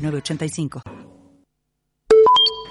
[0.00, 0.82] 906985.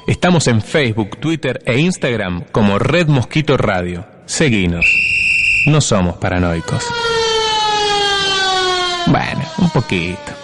[0.07, 4.05] Estamos en Facebook, Twitter e Instagram como Red Mosquito Radio.
[4.25, 4.85] Seguinos.
[5.67, 6.83] No somos paranoicos.
[9.07, 10.38] Bueno, un poquito.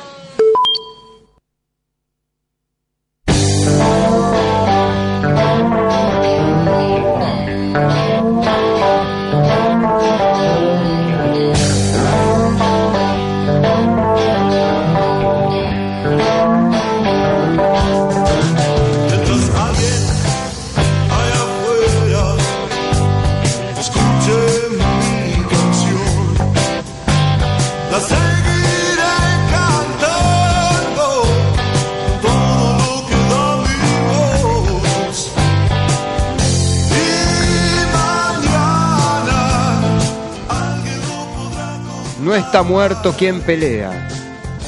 [42.64, 44.08] Muerto quien pelea.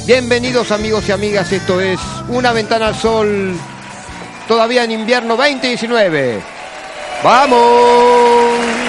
[0.06, 2.00] Bienvenidos amigos y amigas, esto es
[2.30, 3.54] Una Ventana al Sol,
[4.48, 6.42] todavía en invierno 2019.
[7.24, 8.87] ¡Vamos!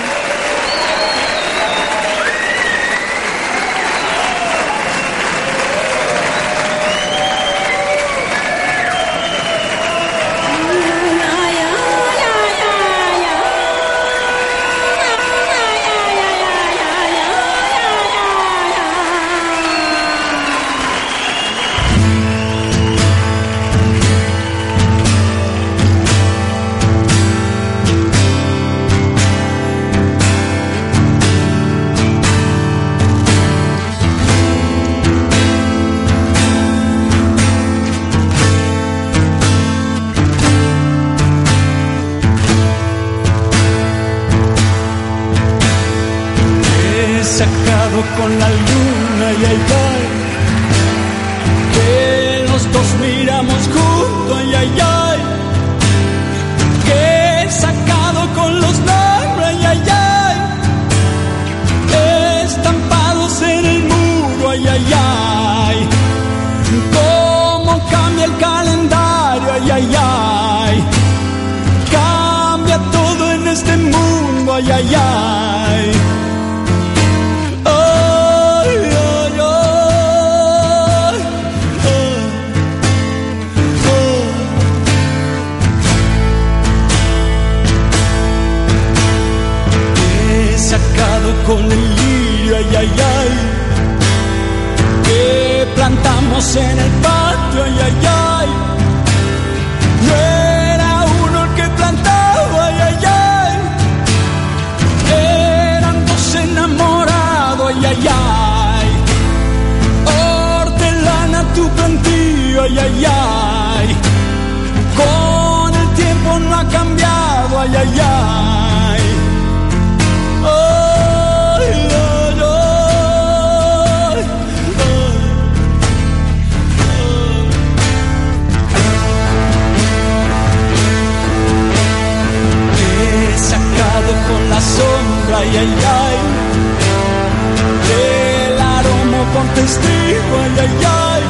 [139.34, 140.74] Por testigo, ay, ay,
[141.12, 141.22] ay.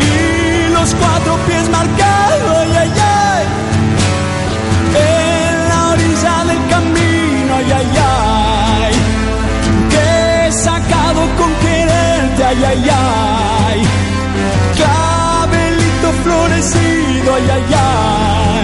[0.00, 3.44] Y los cuatro pies marcados, ay, ay, ay.
[4.96, 7.90] En la orilla del camino, ay, ay,
[8.82, 8.94] ay.
[9.90, 13.78] Que he sacado con quererte, ay, ay, ay.
[14.80, 17.64] Cabelito florecido, ay, ay.
[17.78, 18.55] Ay,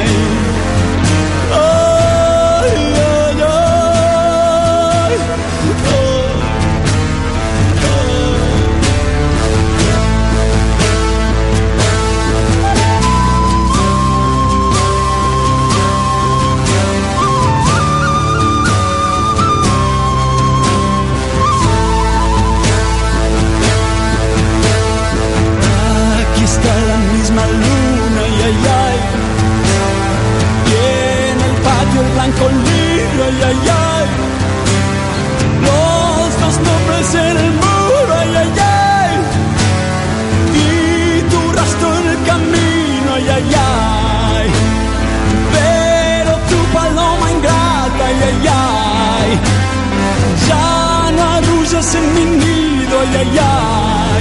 [32.42, 34.06] conmigo, ay, ay, ay.
[35.66, 39.14] Los dos nombres en el muro, ay, ay, ay.
[40.64, 44.46] Y tu rastro en el camino, ay, ay, ay.
[45.56, 49.30] Pero tu paloma ingrata, ay, ay, ay.
[50.48, 50.66] Ya
[51.16, 51.24] no
[52.00, 54.11] en mi nido, ay, ay, ay.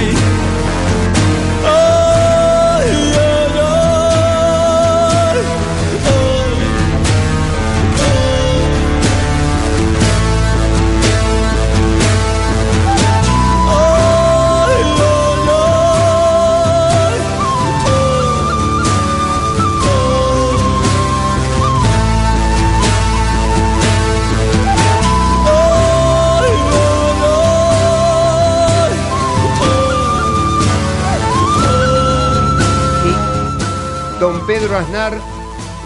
[34.62, 35.18] Pedro Aznar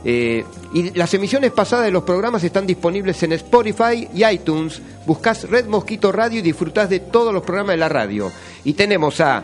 [0.10, 4.82] Eh, y las emisiones pasadas de los programas están disponibles en Spotify y iTunes.
[5.06, 8.32] Buscás Red Mosquito Radio y disfrutás de todos los programas de la radio.
[8.64, 9.44] Y tenemos a...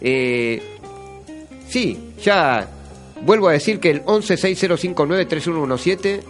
[0.00, 0.62] eh,
[1.68, 2.68] sí, ya
[3.22, 6.20] vuelvo a decir que el 1160593117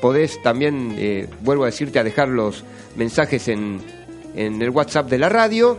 [0.00, 2.64] podés también, eh, vuelvo a decirte, a dejar los
[2.96, 3.82] mensajes en,
[4.36, 5.76] en el WhatsApp de la radio.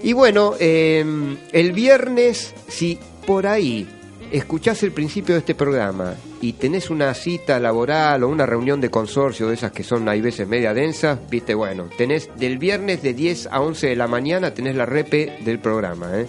[0.00, 3.88] Y bueno, el viernes, si por ahí
[4.30, 8.90] escuchás el principio de este programa y tenés una cita laboral o una reunión de
[8.90, 13.14] consorcio de esas que son hay veces media densas, viste, bueno, tenés del viernes de
[13.14, 16.26] 10 a 11 de la mañana tenés la repe del programa, ¿eh?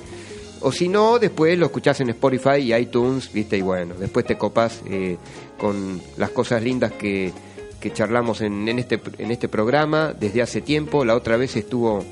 [0.63, 4.38] O si no, después lo escuchás en Spotify y iTunes, viste, y bueno, después te
[4.38, 5.18] copas eh,
[5.57, 7.33] con las cosas lindas que,
[7.80, 11.03] que charlamos en, en este, en este programa desde hace tiempo.
[11.03, 12.06] La otra vez estuvo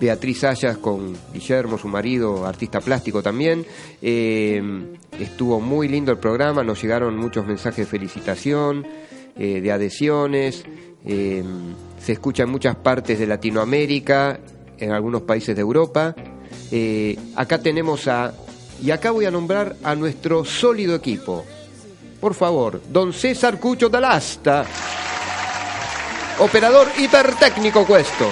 [0.00, 3.66] Beatriz Ayas con Guillermo, su marido, artista plástico también.
[4.00, 4.62] Eh,
[5.18, 8.86] estuvo muy lindo el programa, nos llegaron muchos mensajes de felicitación,
[9.36, 10.64] eh, de adhesiones.
[11.04, 11.44] eh,
[12.00, 14.40] se escucha en muchas partes de Latinoamérica,
[14.78, 16.14] en algunos países de Europa.
[17.36, 18.32] Acá tenemos a,
[18.82, 21.44] y acá voy a nombrar a nuestro sólido equipo.
[22.20, 24.64] Por favor, don César Cucho Dalasta,
[26.38, 28.26] operador ipertecnico questo.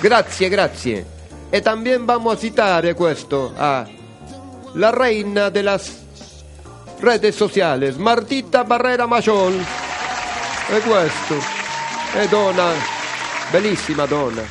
[0.00, 1.04] Grazie, grazie.
[1.52, 3.84] E también vamos a citare questo a
[4.74, 5.92] la reina de las
[7.00, 9.52] redes sociales, Martita Barrera Mayor.
[9.52, 11.34] E questo.
[12.14, 12.72] E donna,
[13.52, 14.42] bellísima donna.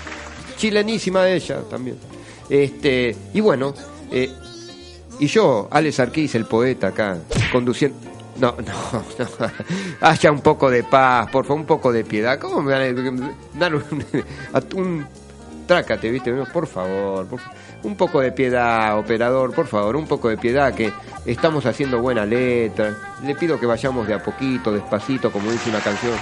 [0.55, 1.97] Chilenísima ella también.
[2.47, 3.73] Este, y bueno,
[4.11, 4.29] eh,
[5.19, 7.17] y yo, Alex Arquís, el poeta acá,
[7.51, 7.97] conduciendo.
[8.37, 9.51] No, no, no.
[10.01, 12.39] Haya un poco de paz, por favor, un poco de piedad.
[12.39, 14.05] ¿Cómo me van a dar un,
[14.75, 15.18] un
[15.69, 16.33] trácate, viste?
[16.51, 17.27] Por favor,
[17.83, 20.91] un poco de piedad, operador, por favor, un poco de piedad, que
[21.27, 22.97] estamos haciendo buena letra.
[23.23, 26.13] Le pido que vayamos de a poquito, despacito, como dice una canción.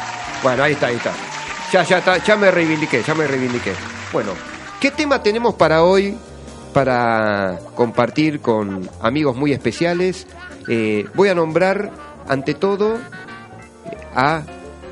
[0.43, 1.13] Bueno, ahí está, ahí está.
[1.71, 3.71] Ya, ya, está, ya me reivindiqué, ya me reivindiqué.
[4.11, 4.31] Bueno,
[4.81, 6.17] ¿qué tema tenemos para hoy?
[6.73, 10.27] Para compartir con amigos muy especiales.
[10.67, 11.89] Eh, voy a nombrar,
[12.27, 12.97] ante todo,
[14.13, 14.41] a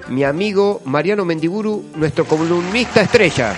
[0.08, 3.54] mi amigo Mariano Mendiburu, nuestro columnista estrella.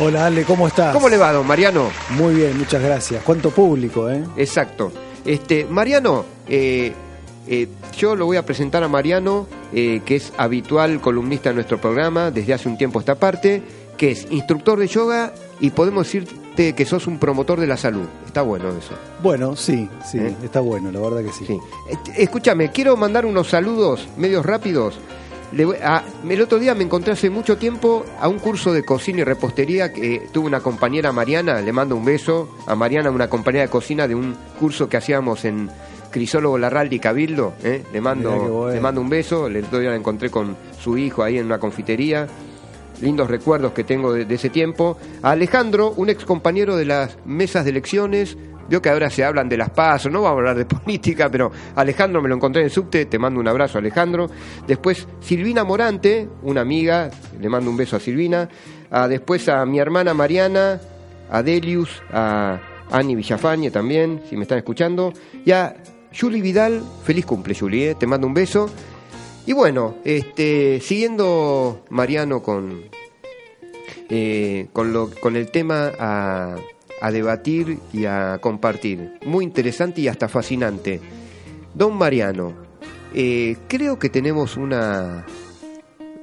[0.00, 0.94] Hola Ale, ¿cómo estás?
[0.94, 1.90] ¿Cómo le va, don Mariano?
[2.10, 3.22] Muy bien, muchas gracias.
[3.24, 4.22] ¿Cuánto público, eh?
[4.36, 4.92] Exacto.
[5.24, 6.92] Este, Mariano, eh,
[7.48, 11.80] eh, yo lo voy a presentar a Mariano, eh, que es habitual columnista de nuestro
[11.80, 13.62] programa desde hace un tiempo a esta parte.
[13.98, 18.06] que es instructor de yoga y podemos decirte que sos un promotor de la salud.
[18.24, 18.94] Está bueno eso.
[19.24, 21.44] Bueno, sí, sí, está bueno, la verdad que sí.
[21.44, 21.58] Sí.
[22.16, 25.00] Escúchame, quiero mandar unos saludos medios rápidos.
[25.52, 28.84] Le voy a- el otro día me encontré hace mucho tiempo a un curso de
[28.84, 33.28] cocina y repostería que tuve una compañera Mariana, le mando un beso a Mariana, una
[33.28, 35.70] compañera de cocina de un curso que hacíamos en
[36.10, 37.82] Crisólogo Larraldi Cabildo, ¿eh?
[37.92, 38.74] le, mando, bueno.
[38.74, 41.58] le mando un beso, el otro día la encontré con su hijo ahí en una
[41.58, 42.26] confitería,
[43.00, 44.98] lindos recuerdos que tengo de, de ese tiempo.
[45.22, 48.36] A Alejandro, un ex compañero de las mesas de elecciones,
[48.68, 51.50] veo que ahora se hablan de las pasos, no vamos a hablar de política, pero
[51.76, 54.28] Alejandro me lo encontré en subte, te mando un abrazo Alejandro.
[54.66, 57.10] Después Silvina Morante, una amiga,
[57.40, 58.48] le mando un beso a Silvina.
[58.90, 60.80] A, después a mi hermana Mariana,
[61.30, 62.58] a Delius, a
[62.90, 65.12] Ani Villafañe también, si me están escuchando.
[65.44, 65.76] Y a
[66.18, 68.70] Julie Vidal, feliz cumple Julie, eh, te mando un beso.
[69.46, 72.82] Y bueno, este, siguiendo Mariano con,
[74.10, 76.56] eh, con, lo, con el tema a,
[77.00, 79.14] a debatir y a compartir.
[79.24, 81.00] Muy interesante y hasta fascinante.
[81.74, 82.52] Don Mariano,
[83.14, 85.24] eh, creo que tenemos una,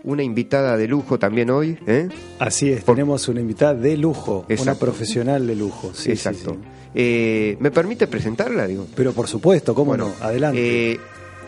[0.04, 1.78] una invitada de lujo también hoy.
[1.88, 2.10] ¿eh?
[2.40, 5.92] Así es, Por- tenemos una invitada de lujo, una profesional de lujo.
[5.94, 6.52] Sí, sí, Exacto.
[6.62, 6.70] sí.
[6.98, 8.68] Eh, ¿Me permite presentarla?
[8.68, 8.88] Digo?
[8.96, 10.92] Pero por supuesto, cómo Bueno, no, adelante.
[10.94, 11.00] eh,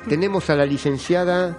[0.09, 1.57] tenemos a la licenciada,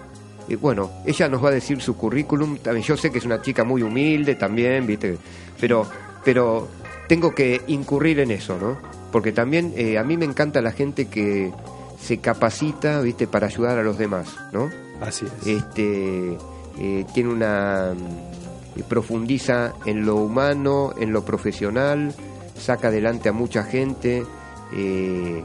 [0.49, 2.59] eh, bueno, ella nos va a decir su currículum.
[2.59, 5.17] También yo sé que es una chica muy humilde también, ¿viste?
[5.61, 5.87] Pero,
[6.25, 6.69] pero
[7.09, 8.79] tengo que incurrir en eso, ¿no?
[9.11, 11.53] Porque también eh, a mí me encanta la gente que
[12.01, 13.27] se capacita, ¿viste?
[13.27, 14.71] Para ayudar a los demás, ¿no?
[15.01, 15.47] Así es.
[15.47, 16.37] Este,
[16.79, 17.95] eh, tiene una.
[17.95, 22.15] mm, profundiza en lo humano, en lo profesional,
[22.57, 24.25] saca adelante a mucha gente,
[24.73, 25.43] eh,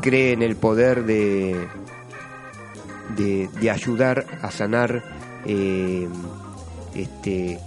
[0.00, 1.68] cree en el poder de,
[3.14, 5.04] de, de ayudar a sanar
[6.94, 7.58] este,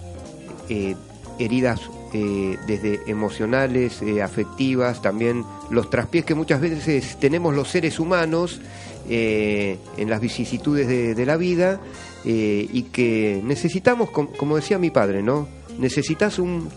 [1.38, 1.80] heridas
[2.16, 8.60] eh, desde emocionales, eh, afectivas, también los traspiés que muchas veces tenemos los seres humanos
[9.08, 11.80] eh, en las vicisitudes de, de la vida
[12.24, 15.46] y que necesitamos, com- como decía mi padre, ¿no?
[15.78, 16.68] Necesitas un,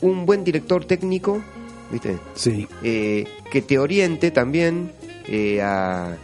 [0.00, 1.42] un buen director técnico,
[1.92, 2.16] ¿viste?
[2.34, 4.92] Sí, que te oriente también
[5.62, 6.14] a,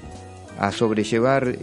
[0.58, 1.58] a sobrellevar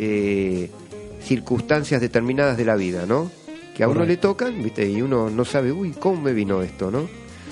[1.23, 3.31] circunstancias determinadas de la vida, ¿no?
[3.75, 4.89] Que a uno le tocan, ¿viste?
[4.89, 7.07] Y uno no sabe, uy, ¿cómo me vino esto, no?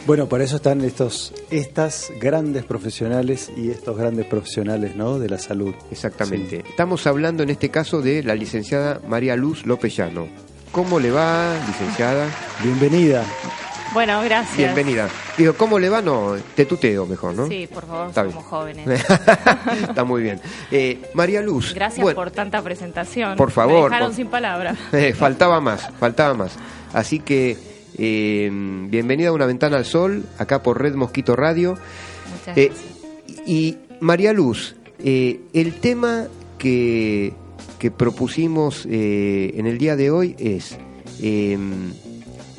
[0.06, 5.20] Bueno, para eso están estos, estas grandes profesionales y estos grandes profesionales, ¿no?
[5.20, 5.74] De la salud.
[5.92, 6.64] Exactamente.
[6.68, 10.28] Estamos hablando en este caso de la licenciada María Luz López Llano.
[10.72, 12.28] ¿Cómo le va, licenciada?
[12.64, 13.24] Bienvenida.
[13.94, 14.56] Bueno, gracias.
[14.58, 15.10] Bienvenida.
[15.38, 16.02] Digo, ¿cómo le va?
[16.02, 17.48] No, te tuteo mejor, ¿no?
[17.48, 18.46] Sí, por favor, Está somos bien.
[18.86, 18.88] jóvenes.
[19.90, 20.40] Está muy bien.
[20.72, 21.74] Eh, María Luz.
[21.74, 23.36] Gracias bueno, por tanta presentación.
[23.36, 24.78] Por favor, Me dejaron por- sin palabras.
[24.94, 26.52] Eh, faltaba más, faltaba más.
[26.94, 27.58] Así que
[27.98, 31.72] eh, bienvenida a Una Ventana al Sol, acá por Red Mosquito Radio.
[32.32, 32.78] Muchas gracias.
[33.48, 36.28] y María Luz, el tema
[36.60, 37.34] que,
[37.80, 40.78] que propusimos en el día de hoy es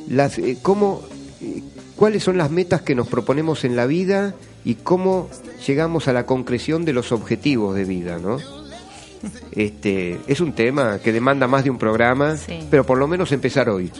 [0.08, 1.02] las, eh, cómo,
[1.96, 5.28] cuáles son las metas que nos proponemos en la vida y cómo
[5.66, 8.38] llegamos a la concreción de los objetivos de vida, ¿no?
[9.52, 12.58] Este, es un tema que demanda más de un programa, Sí.
[12.70, 13.90] pero por lo menos empezar hoy.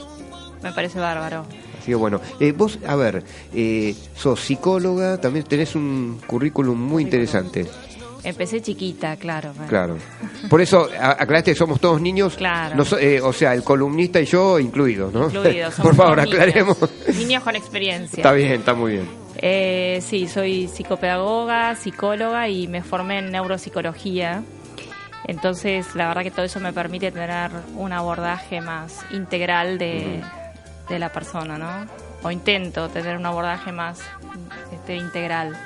[0.62, 1.44] Me parece bárbaro.
[1.78, 7.02] Así que bueno, eh, vos, a ver, eh, sos psicóloga, también tenés un currículum muy
[7.02, 7.66] interesante,
[8.23, 9.53] Empecé chiquita, claro.
[9.55, 9.69] bueno.
[9.69, 9.97] claro.
[10.49, 12.83] Por eso aclaraste que somos todos niños, Claro.
[12.99, 15.27] eh, o sea, el columnista y yo incluidos, ¿no?
[15.27, 16.33] Incluidos, Por favor, niños.
[16.35, 16.77] aclaremos.
[17.17, 18.17] Niños con experiencia.
[18.19, 19.09] Está bien, está muy bien.
[19.43, 24.43] Eh, sí, soy psicopedagoga, psicóloga y me formé en neuropsicología.
[25.27, 30.21] Entonces, la verdad que todo eso me permite tener un abordaje más integral de,
[30.89, 31.87] de la persona, ¿no?
[32.23, 34.00] O intento tener un abordaje más
[34.73, 35.57] este, integral.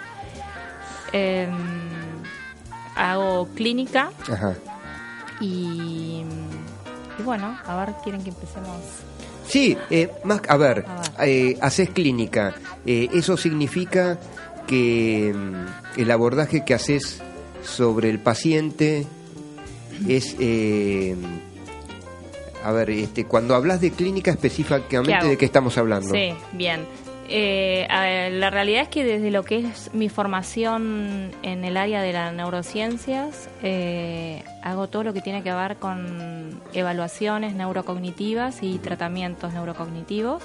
[1.13, 1.51] Em,
[2.97, 4.55] hago clínica Ajá.
[5.41, 6.23] y,
[7.19, 8.79] y bueno, a ver, quieren que empecemos.
[9.47, 10.87] Sí, eh, más, a ver,
[11.19, 12.55] A eh, haces clínica.
[12.87, 14.19] Eh, eso significa
[14.67, 17.23] que mm, el abordaje que haces
[17.63, 19.07] sobre el paciente
[20.09, 21.15] es, eh,
[22.65, 26.13] a ver, este, cuando hablas de clínica ¿Qué específicamente de qué estamos hablando.
[26.13, 26.87] Sí, bien.
[27.29, 27.87] Eh,
[28.33, 32.33] la realidad es que desde lo que es mi formación en el área de las
[32.35, 40.43] neurociencias, eh, hago todo lo que tiene que ver con evaluaciones neurocognitivas y tratamientos neurocognitivos.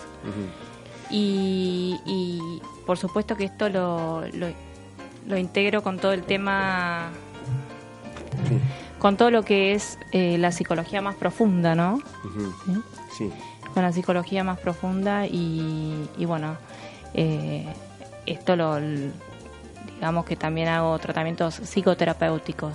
[1.10, 4.48] Y, y, por supuesto que esto lo, lo,
[5.28, 7.10] lo integro con todo el tema,
[9.00, 12.00] con todo lo que es eh, la psicología más profunda, ¿no?
[13.18, 13.32] Sí.
[13.76, 16.58] La psicología más profunda y, y bueno,
[17.14, 17.66] eh,
[18.26, 18.78] esto lo,
[19.96, 22.74] digamos que también hago tratamientos psicoterapéuticos.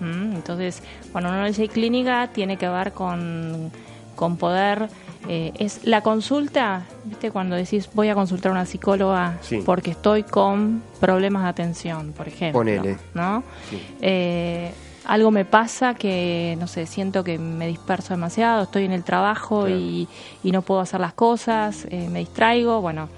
[0.00, 0.34] ¿Mm?
[0.36, 0.82] Entonces,
[1.12, 3.70] cuando uno dice clínica, tiene que ver con,
[4.16, 4.88] con poder.
[5.28, 7.30] eh, es la consulta, ¿viste?
[7.30, 9.62] Cuando decís voy a consultar a una psicóloga Sí.
[9.66, 12.60] porque estoy con problemas de atención, por ejemplo.
[12.60, 12.96] Ponele.
[13.14, 13.42] ¿No?
[13.68, 13.82] Sí.
[14.00, 14.72] Eh,
[15.10, 19.62] algo me pasa que, no sé, siento que me disperso demasiado, estoy en el trabajo
[19.66, 19.76] Claro.
[19.76, 20.08] y,
[20.44, 23.08] y no puedo hacer las cosas, eh, me distraigo, bueno.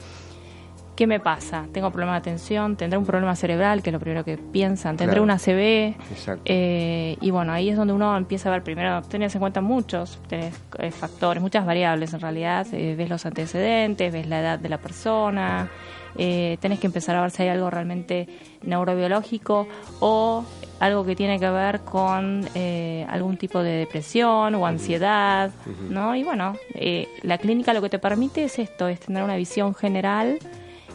[0.94, 1.64] ¿Qué me pasa?
[1.72, 5.14] Tengo problemas de atención, tendré un problema cerebral, que es lo primero que piensan, tendré
[5.14, 5.22] Claro.
[5.22, 5.96] una CB,
[6.44, 10.18] eh, y bueno, ahí es donde uno empieza a ver primero, tenés en cuenta muchos
[10.28, 14.68] tenés, eh, factores, muchas variables en realidad, eh, ves los antecedentes, ves la edad de
[14.68, 15.70] la persona,
[16.18, 18.28] eh, tenés que empezar a ver si hay algo realmente
[18.62, 19.66] neurobiológico
[20.00, 20.44] o
[20.80, 25.50] algo que tiene que ver con eh, algún tipo de depresión o ansiedad,
[25.88, 26.16] ¿no?
[26.16, 29.74] Y bueno, eh, la clínica lo que te permite es esto, es tener una visión
[29.74, 30.38] general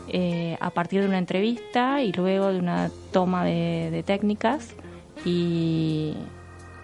[0.09, 4.75] eh, a partir de una entrevista y luego de una toma de, de técnicas
[5.25, 6.13] y,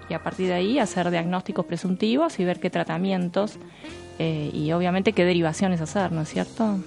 [0.10, 3.58] y a partir de ahí hacer diagnósticos presuntivos y ver qué tratamientos
[4.20, 6.80] eh, y obviamente qué derivaciones hacer, ¿no es cierto?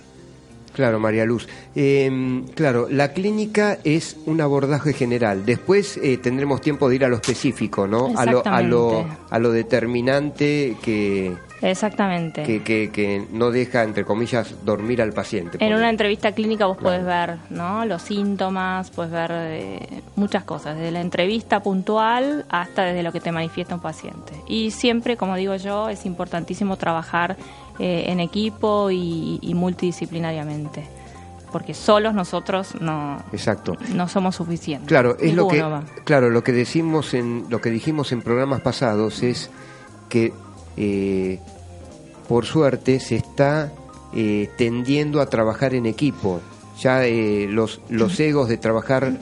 [0.77, 1.49] Claro, María Luz.
[1.75, 5.47] Eh, claro, la clínica es un abordaje general.
[5.47, 8.13] Después eh, tendremos tiempo de ir a lo específico, ¿no?
[8.15, 12.43] A lo, a lo, a lo determinante que, Exactamente.
[12.43, 15.57] que, que, que no deja, entre comillas, dormir al paciente.
[15.65, 17.03] En una entrevista clínica vos Claro.
[17.03, 17.87] podés ver ¿no?
[17.87, 23.21] los síntomas, puedes ver eh, muchas cosas, desde la entrevista puntual hasta desde lo que
[23.21, 24.35] te manifiesta un paciente.
[24.47, 27.37] Y siempre, como digo yo, es importantísimo trabajar
[27.79, 30.85] eh, en equipo y, y multidisciplinariamente,
[31.53, 33.77] porque solos nosotros no, Exacto.
[33.95, 34.89] no somos suficientes.
[34.89, 35.85] Claro, es lo que va.
[36.05, 39.51] claro, lo que decimos en lo que dijimos en programas pasados es
[40.09, 40.33] que
[40.77, 41.41] eh,
[42.29, 43.73] por suerte se está
[44.15, 46.41] eh, tendiendo a trabajar en equipo.
[46.81, 49.13] Ya eh, los los egos de trabajar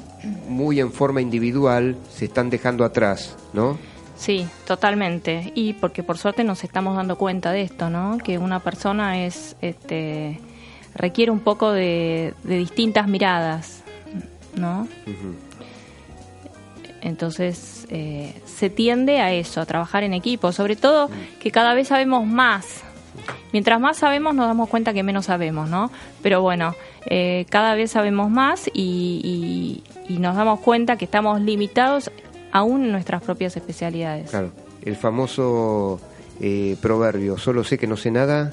[0.49, 3.79] muy en forma individual se están dejando atrás, ¿no?
[4.25, 5.53] Sí, totalmente.
[5.55, 8.17] Y porque por suerte nos estamos dando cuenta de esto, ¿no?
[8.17, 10.41] Que una persona es, este,
[10.95, 13.83] requiere un poco de, de distintas miradas,
[14.57, 14.89] ¿no?
[17.03, 21.89] Entonces eh, se tiende a eso, a trabajar en equipo, sobre todo que cada vez
[21.89, 22.83] sabemos más.
[23.53, 25.91] Mientras más sabemos nos damos cuenta que menos sabemos, ¿no?
[26.23, 26.75] Pero bueno,
[27.07, 32.11] eh, cada vez sabemos más y, y- y nos damos cuenta que estamos limitados
[32.55, 34.31] aún en nuestras propias especialidades.
[34.31, 34.51] Claro,
[34.83, 36.01] el famoso
[36.41, 38.53] eh, proverbio, solo sé que no sé nada,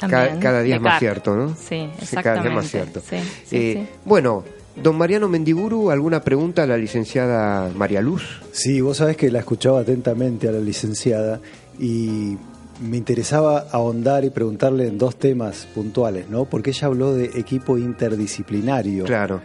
[0.00, 1.48] También, cada día es más cierto, ¿no?
[1.50, 3.00] Sí, Sí, Cada día es más exactamente.
[3.00, 3.00] cierto.
[3.00, 3.96] Sí, sí, Eh, sí.
[4.04, 4.44] Bueno,
[4.82, 8.40] don Mariano Mendiburu, ¿alguna pregunta a la licenciada María Luz?
[8.52, 11.40] Sí, vos sabés que la escuchaba atentamente a la licenciada
[11.78, 12.36] y
[12.80, 16.44] me interesaba ahondar y preguntarle en dos temas puntuales, ¿no?
[16.44, 19.04] Porque ella habló de equipo interdisciplinario.
[19.04, 19.40] Claro.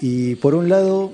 [0.00, 1.12] Y por un lado,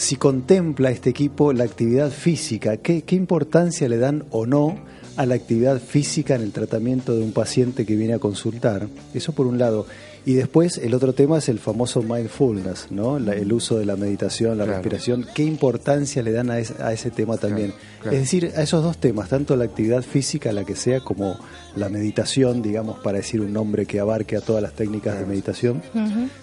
[0.00, 4.78] si contempla este equipo la actividad física, ¿qué, qué importancia le dan o no
[5.18, 8.88] a la actividad física en el tratamiento de un paciente que viene a consultar?
[9.12, 9.84] Eso por un lado.
[10.26, 13.18] Y después el otro tema es el famoso mindfulness, ¿no?
[13.18, 14.78] La- el uso de la meditación, la Claro.
[14.82, 15.26] respiración.
[15.34, 17.72] ¿Qué importancia le dan a, es- a ese tema también?
[18.02, 18.16] claro.
[18.16, 21.36] Es decir, a esos dos temas, tanto la actividad física, la que sea, como
[21.74, 25.82] la meditación, digamos, para decir un nombre que abarque a todas las técnicas de meditación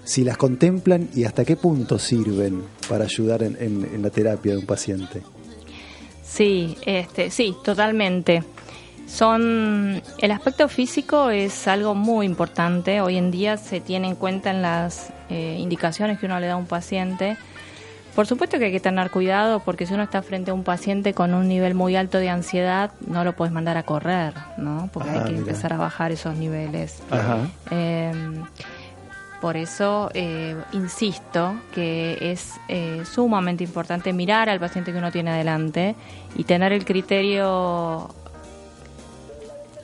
[0.04, 4.54] si las contemplan y hasta qué punto sirven para ayudar en, en- en la terapia
[4.54, 5.22] de un paciente.
[6.26, 8.44] Sí, este, sí, totalmente.
[9.08, 13.02] Son el aspecto físico es algo muy importante.
[13.02, 16.54] Hoy en día se tiene en cuenta en las eh, indicaciones que uno le da
[16.54, 17.38] a un paciente.
[18.16, 21.14] Por supuesto que hay que tener cuidado porque si uno está frente a un paciente
[21.14, 24.90] con un nivel muy alto de ansiedad, no lo puedes mandar a correr, ¿no?
[24.92, 25.40] Porque Ah, hay que mira.
[25.40, 27.02] empezar a bajar esos niveles.
[27.12, 27.38] Ajá.
[27.72, 28.12] Eh,
[29.40, 35.30] por eso eh, insisto que es eh, sumamente importante mirar al paciente que uno tiene
[35.30, 35.96] adelante
[36.36, 38.10] y tener el criterio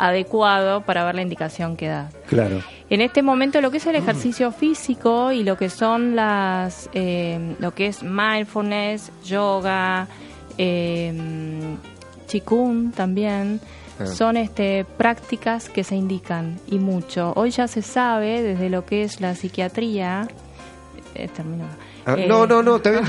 [0.08, 2.10] adecuado para ver la indicación que da.
[2.28, 2.62] Claro.
[2.89, 7.56] En este momento lo que es el ejercicio físico y lo que son las, eh,
[7.60, 10.08] lo que es mindfulness, yoga,
[10.58, 11.13] eh,
[12.28, 13.60] chikun también,
[14.00, 14.08] Ah.
[14.08, 17.32] son este, prácticas que se indican y mucho.
[17.36, 20.28] Hoy ya se sabe desde lo que es la psiquiatría.
[21.15, 21.65] Eh, termino.
[22.06, 23.02] Ah, Eh, no, no, no, no.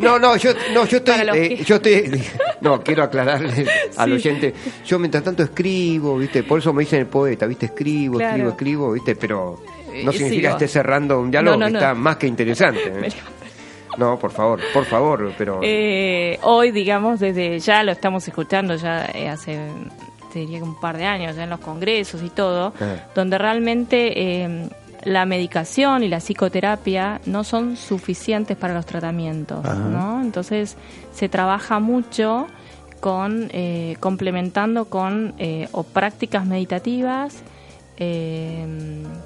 [0.00, 2.22] No, no, yo, no, yo estoy, eh, yo estoy,
[2.60, 3.66] no, quiero aclararle
[3.96, 4.12] al Sí.
[4.14, 4.54] oyente,
[4.86, 8.32] yo mientras tanto escribo, viste, por eso me dicen el poeta, viste, escribo, Claro.
[8.34, 9.60] escribo, escribo, viste, pero
[10.04, 11.78] no Eh, significa sí, que esté cerrando un diálogo No, no, que no.
[11.78, 12.92] está más que interesante.
[13.98, 15.60] No, por favor, por favor, pero
[16.42, 19.58] hoy, digamos, desde ya lo estamos escuchando ya hace
[20.32, 23.04] te diría que un par de años, ya en los congresos y todo, Ah.
[23.14, 24.12] donde realmente
[24.44, 24.68] eh,
[25.04, 29.64] la medicación y la psicoterapia no son suficientes para los tratamientos.
[29.64, 30.20] ¿no?
[30.22, 30.76] Entonces
[31.12, 32.46] se trabaja mucho
[33.00, 37.42] con eh, complementando con eh, o prácticas meditativas
[37.98, 38.64] eh,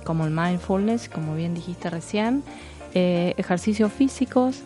[0.04, 2.42] como el mindfulness, como bien dijiste recién,
[2.94, 4.62] eh, ejercicios físicos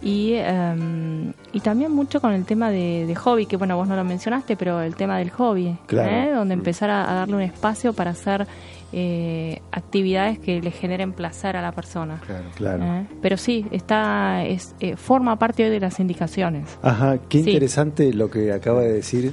[0.00, 3.96] y, eh, y también mucho con el tema de, de hobby, que bueno, vos no
[3.96, 6.36] lo mencionaste, pero el tema del hobby, Claro.
[6.36, 8.46] donde empezar a, a darle un espacio para hacer
[8.92, 12.20] eh, actividades que le generen placer a la persona.
[12.26, 12.44] Claro.
[12.56, 12.84] Claro.
[12.84, 13.06] ¿eh?
[13.22, 16.78] Pero sí, está es, eh, forma parte hoy de las indicaciones.
[16.82, 17.50] Ajá, qué Sí.
[17.50, 19.32] interesante lo que acaba de decir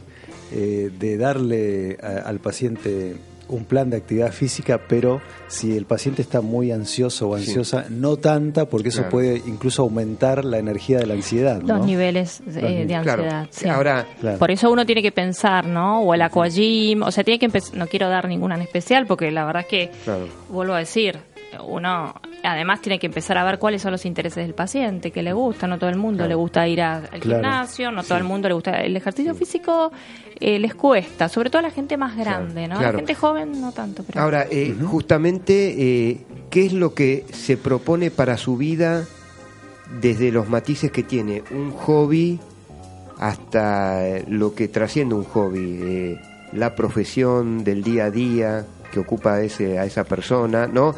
[0.52, 3.16] eh, de darle a- al paciente
[3.50, 7.46] un plan de actividad física, pero si el paciente está muy ansioso o Sí.
[7.46, 9.10] ansiosa, no tanta, porque eso Claro.
[9.12, 11.62] puede incluso aumentar la energía de la ansiedad.
[11.62, 11.86] Los ¿no?
[11.86, 12.88] niveles eh, niveles.
[12.88, 13.24] de Claro.
[13.24, 13.48] ansiedad.
[13.52, 13.68] sí.
[13.68, 14.38] Ahora, Claro.
[14.40, 16.02] Por eso uno tiene que pensar, ¿no?
[16.02, 19.32] O el aquagym, o sea, tiene que empezar, no quiero dar ninguna en especial porque
[19.32, 20.28] la verdad es que, Claro.
[20.50, 21.18] vuelvo a decir,
[21.68, 25.34] uno además tiene que empezar a ver cuáles son los intereses del paciente, qué le
[25.34, 27.42] gusta, no todo el mundo le gusta ir a- al Claro.
[27.44, 29.92] gimnasio, no todo el mundo le gusta el ejercicio físico,
[30.40, 32.76] eh, les cuesta, sobre todo a la gente más grande, ¿no?
[32.78, 32.92] claro.
[32.94, 35.76] La gente joven no tanto, pero Ahora, eh, justamente,
[36.10, 39.06] eh, ¿qué es lo que se propone para su vida
[40.02, 42.40] desde los matices que tiene un hobby
[43.18, 45.80] hasta lo que trasciende un hobby?
[45.82, 50.96] eh, la profesión del día a día que ocupa a, ese, a esa persona, ¿no?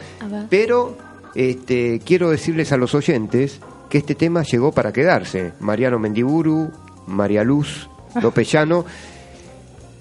[0.50, 0.98] Pero
[1.36, 5.54] este, quiero decirles a los oyentes que este tema llegó para quedarse.
[5.60, 6.72] Mariano Mendiburu,
[7.08, 7.90] María Luz,
[8.22, 8.86] López Llano.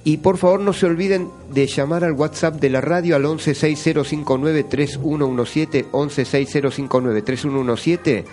[0.03, 5.91] Y por favor no se olviden de llamar al WhatsApp de la radio al 1160593117,
[5.91, 8.25] 1160593117,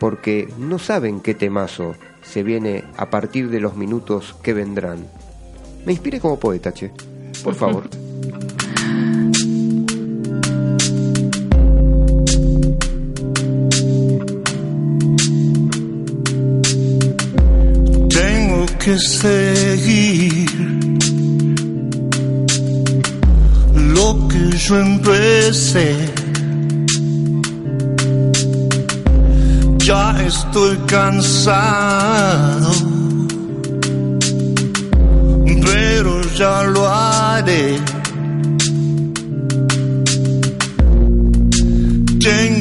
[0.00, 5.06] porque no saben qué temazo se viene a partir de los minutos que vendrán.
[5.84, 6.90] Me inspire como poeta, che.
[7.44, 7.88] Por favor.
[18.08, 20.50] Tengo que seguir
[23.94, 25.94] lo que yo empecé.
[29.78, 32.72] Ya estoy cansado,
[35.62, 37.95] pero ya lo haré.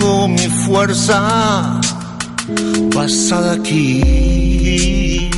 [0.05, 1.81] Mi fuerza
[2.93, 5.29] pasada aquí.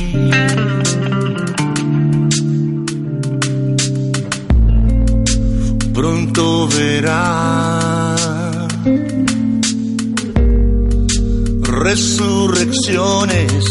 [5.94, 8.14] Pronto verá
[11.62, 13.62] resurrecciones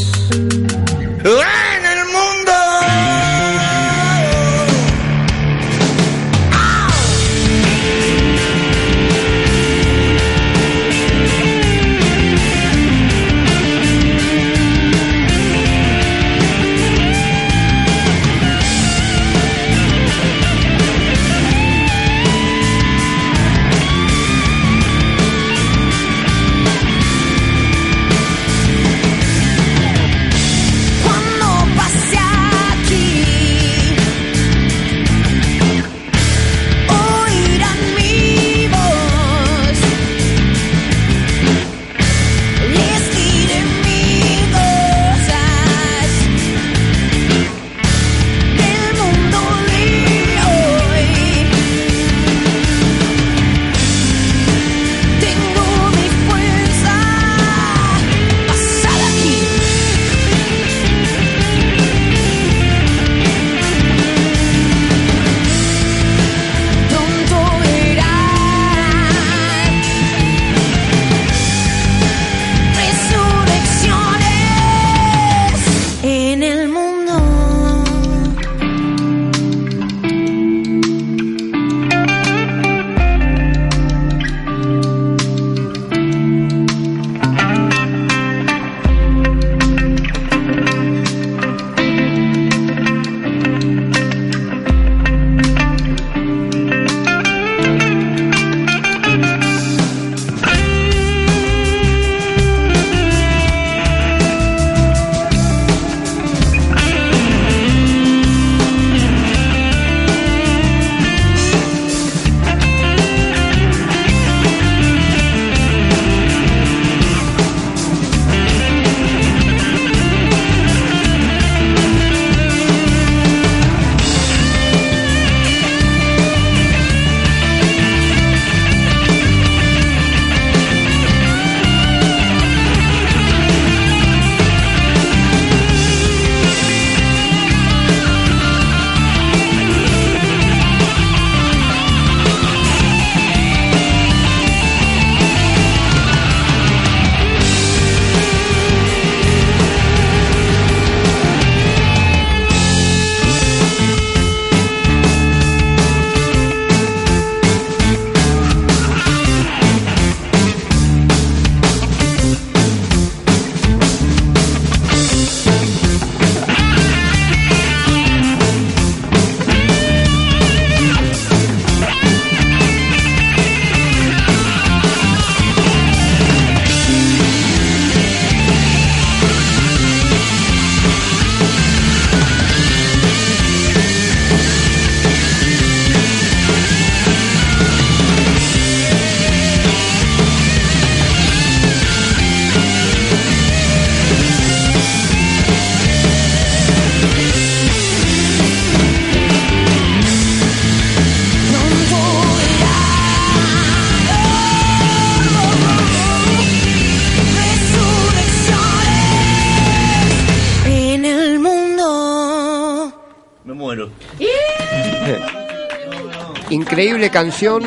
[216.77, 217.63] Increíble canción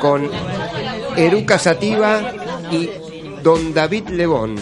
[0.00, 0.30] con
[1.16, 2.32] Eruca Sativa
[2.70, 2.88] y
[3.42, 4.54] Don David Lebón.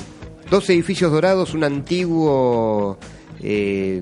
[0.50, 2.96] Dos edificios dorados, un antiguo
[3.42, 4.00] eh,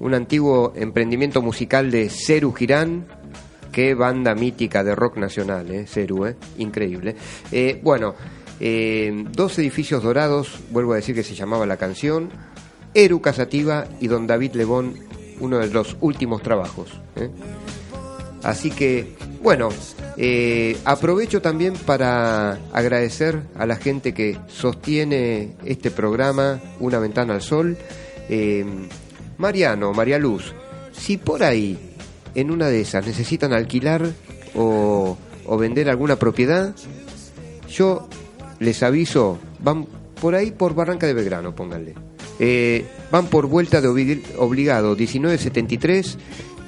[0.00, 3.06] un antiguo emprendimiento musical de Ceru Girán.
[3.70, 7.14] Qué banda mítica de rock nacional, eh, Ceru, eh, increíble.
[7.52, 8.16] Eh, bueno,
[8.58, 12.28] eh, dos edificios dorados, vuelvo a decir que se llamaba la canción,
[12.92, 14.94] Eruca Sativa y Don David Lebón,
[15.38, 16.90] uno de los últimos trabajos.
[18.42, 19.68] Así que, bueno,
[20.16, 27.42] eh, aprovecho también para agradecer a la gente que sostiene este programa, Una Ventana al
[27.42, 27.76] Sol.
[28.30, 28.64] Eh,
[29.38, 30.54] Mariano, María Luz,
[30.92, 31.78] si por ahí,
[32.34, 34.06] en una de esas, necesitan alquilar
[34.54, 35.16] o,
[35.58, 36.74] vender alguna propiedad,
[37.68, 38.08] yo
[38.58, 39.86] les aviso, van
[40.20, 41.94] por ahí por Barranca de Belgrano, pónganle.
[42.38, 46.18] Eh, van por vuelta de obli- obligado 1973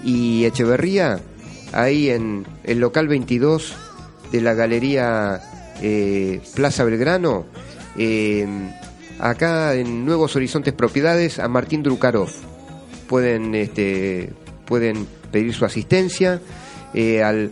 [0.04, 1.20] y Echeverría,
[1.72, 3.74] ahí en el local 22
[4.30, 5.40] de la galería
[5.82, 7.46] eh, Plaza Belgrano,
[7.96, 8.46] eh,
[9.18, 12.30] acá en Nuevos Horizontes Propiedades, a Martín Drukarov.
[13.08, 14.32] Pueden, este,
[14.64, 16.40] pueden pedir su asistencia
[16.94, 17.50] eh, al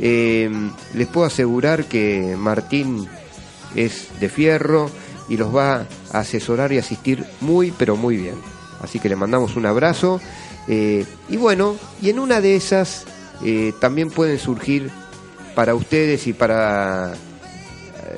[0.00, 0.50] Eh,
[0.94, 3.06] les puedo asegurar que Martín
[3.74, 4.90] es de fierro
[5.28, 8.34] y los va a asesorar y asistir muy, pero muy bien.
[8.82, 10.20] Así que le mandamos un abrazo.
[10.68, 13.04] Eh, y bueno, y en una de esas
[13.44, 14.90] eh, también pueden surgir
[15.54, 17.14] para ustedes y para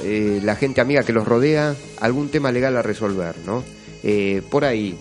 [0.02, 3.62] eh, la gente amiga que los rodea algún tema legal a resolver, ¿no?
[4.50, 4.98] Por ahí,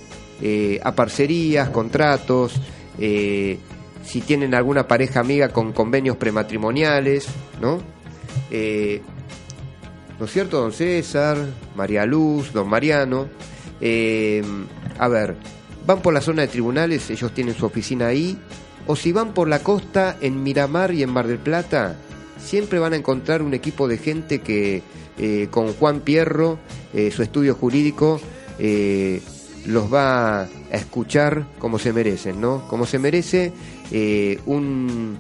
[0.83, 2.53] a parcerías, contratos,
[4.03, 7.27] si tienen alguna pareja amiga con convenios prematrimoniales,
[7.61, 7.79] ¿no?
[8.49, 9.01] Eh,
[10.19, 11.37] ¿No es cierto, don César,
[11.75, 13.27] María Luz, don Mariano?
[13.79, 14.43] Eh,
[14.99, 15.35] a ver,
[15.85, 18.37] van por la zona de tribunales, ellos tienen su oficina ahí,
[18.87, 21.95] o si van por la costa, en Miramar y en Mar del Plata,
[22.37, 24.83] siempre van a encontrar un equipo de gente que
[25.17, 26.59] eh, con Juan Pierro,
[26.93, 28.19] su estudio jurídico,
[29.65, 32.67] los va a escuchar como se merecen, ¿no?
[32.67, 33.53] Como se merece
[33.91, 35.17] eh, un,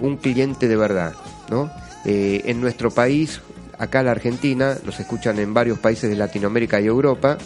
[0.00, 1.14] un cliente de verdad,
[1.50, 1.70] ¿no?
[2.04, 3.40] Eh, en nuestro país,
[3.78, 7.38] acá la Argentina, los escuchan en varios países de Latinoamérica y Europa,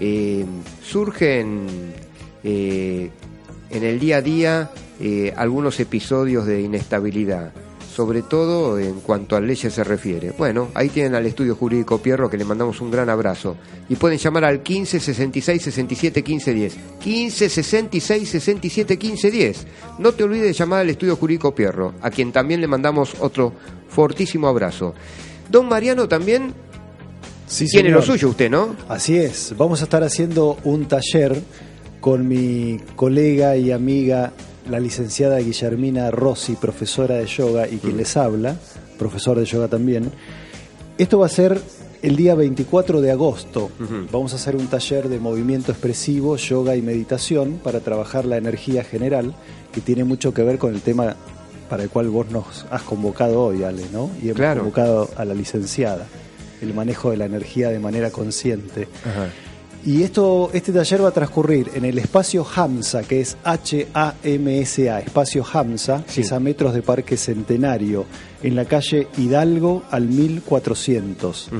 [0.00, 0.44] eh,
[0.82, 1.66] surgen
[2.42, 3.10] en
[3.70, 4.70] el día a día
[5.36, 7.52] algunos episodios de inestabilidad,
[7.96, 10.32] sobre todo en cuanto a leyes se refiere.
[10.36, 13.56] Bueno, ahí tienen al estudio jurídico Pierro que le mandamos un gran abrazo.
[13.88, 16.76] Y pueden llamar al 15 66 67 15 10.
[17.00, 19.66] 15 66 67 15 10.
[19.98, 23.54] No te olvides de llamar al estudio jurídico Pierro, a quien también le mandamos otro
[23.88, 24.92] fortísimo abrazo.
[25.50, 26.52] Don Mariano también
[27.46, 28.00] Sí, tiene señor.
[28.00, 28.76] lo suyo usted, ¿no?
[28.88, 31.40] Así es, vamos a estar haciendo un taller
[32.00, 34.32] con mi colega y amiga,
[34.68, 38.56] la licenciada Guillermina Rossi, profesora de yoga y quien les habla,
[38.98, 40.10] profesor de yoga también.
[40.98, 41.60] Esto va a ser
[42.02, 43.70] el día 24 de agosto.
[44.12, 48.84] Vamos a hacer un taller de movimiento expresivo, yoga y meditación para trabajar la energía
[48.84, 49.34] general,
[49.72, 51.16] que tiene mucho que ver con el tema
[51.68, 54.10] para el cual vos nos has convocado hoy, Ale, ¿no?
[54.22, 54.60] Y hemos Claro.
[54.60, 56.06] convocado a la licenciada,
[56.62, 58.86] el manejo de la energía de manera consciente.
[59.86, 65.44] Y esto, este taller va a transcurrir en el espacio Hamsa, que es H-A-M-S-A, espacio
[65.50, 68.04] Hamsa, que es a metros de Parque Centenario,
[68.42, 71.50] en la calle Hidalgo al 1400.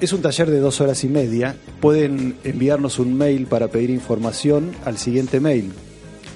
[0.00, 1.54] Es un taller de dos horas y media.
[1.80, 5.72] Pueden enviarnos un mail para pedir información al siguiente mail,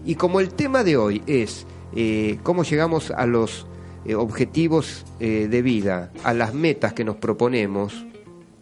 [0.06, 3.66] Y como el tema de hoy es eh, cómo llegamos a los
[4.06, 8.06] eh, objetivos eh, de vida, a las metas que nos proponemos,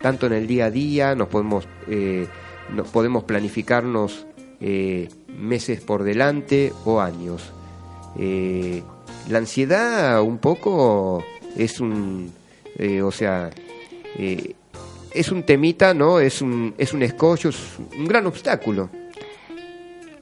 [0.00, 2.26] tanto en el día a día, nos podemos, eh,
[2.74, 4.26] nos podemos planificarnos
[5.28, 7.52] meses por delante o años.
[9.28, 11.22] La ansiedad un poco
[11.54, 12.32] es un,
[13.02, 13.50] o sea,
[14.16, 16.18] es un temita, ¿no?
[16.18, 17.58] Es un, es un escollo, es
[17.98, 18.88] un gran obstáculo.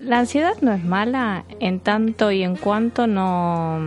[0.02, 3.78] La ansiedad no es mala en tanto y en cuanto no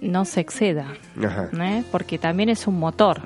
[0.00, 0.88] no se exceda,
[1.24, 1.48] Ajá.
[1.60, 1.84] ¿eh?
[1.92, 3.20] porque también es un motor,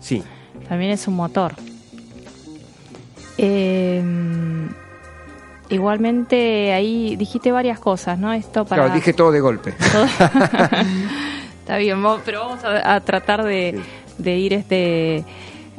[0.00, 0.22] Sí,
[0.68, 1.54] también es un motor.
[3.38, 4.02] Eh,
[5.70, 8.34] igualmente ahí dijiste varias cosas, ¿no?
[8.34, 9.72] Esto para claro, dije todo de golpe.
[9.92, 10.04] todo-
[11.60, 13.80] Está bien, pero vamos a, a tratar de,
[14.18, 15.24] de ir este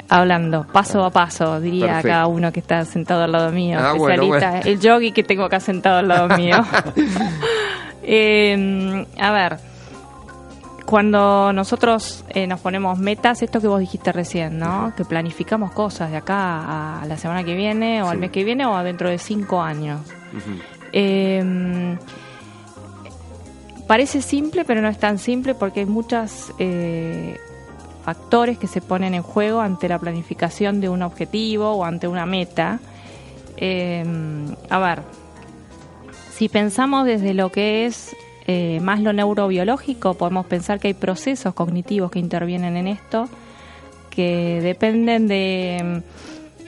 [0.08, 2.08] hablando paso a paso, diría Perfecto.
[2.08, 4.66] cada uno que está sentado al lado mío, Ah, bueno, especialista, bueno.
[4.70, 6.56] el yogi que tengo acá sentado al lado mío.
[8.08, 9.58] Eh, a ver,
[10.84, 14.92] cuando nosotros eh, nos ponemos metas, esto que vos dijiste recién, ¿no?
[14.96, 18.64] Que planificamos cosas de acá a la semana que viene, o al mes que viene,
[18.64, 19.98] o dentro de cinco años.
[20.92, 21.96] Eh,
[23.88, 26.52] parece simple, pero no es tan simple porque hay muchos
[28.06, 32.24] factores que se ponen en juego ante la planificación de un objetivo o ante una
[32.24, 32.78] meta.
[33.56, 34.04] Eh,
[34.70, 35.02] a ver,
[36.32, 38.14] si pensamos desde lo que es
[38.46, 43.28] eh, más lo neurobiológico, podemos pensar que hay procesos cognitivos que intervienen en esto,
[44.08, 46.02] que dependen de,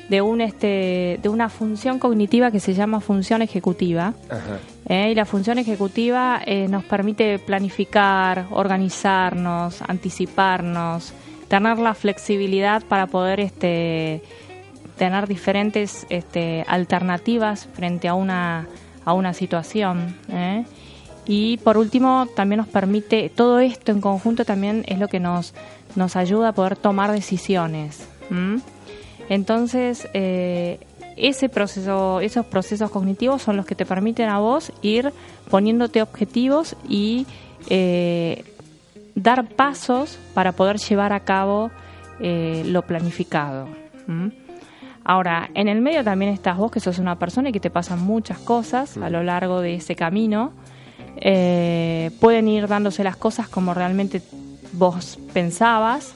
[0.09, 4.13] de, un, este, de una función cognitiva que se llama función ejecutiva.
[4.29, 4.59] Ajá.
[4.89, 5.11] ¿eh?
[5.13, 11.13] Y la función ejecutiva eh, nos permite planificar, organizarnos, anticiparnos,
[11.49, 14.23] tener la flexibilidad para poder este,
[14.97, 18.69] tener diferentes este, alternativas frente a una,
[19.05, 20.17] a una situación.
[20.31, 20.65] ¿eh?
[21.27, 25.55] Y por último, también nos permite, todo esto en conjunto también es lo que nos,
[25.95, 28.07] nos ayuda a poder tomar decisiones.
[29.29, 30.81] Entonces, eh,
[31.17, 35.13] ese proceso, esos procesos cognitivos son los que te permiten a vos ir
[35.51, 37.27] poniéndote objetivos y
[37.69, 38.45] eh,
[39.23, 41.71] dar pasos para poder llevar a cabo
[42.21, 43.69] eh, lo planificado.
[45.05, 48.01] Ahora, en el medio también estás vos, que sos una persona y que te pasan
[48.01, 50.53] muchas cosas a lo largo de ese camino.
[51.17, 54.23] Eh, pueden ir dándose las cosas como realmente
[54.73, 56.15] vos pensabas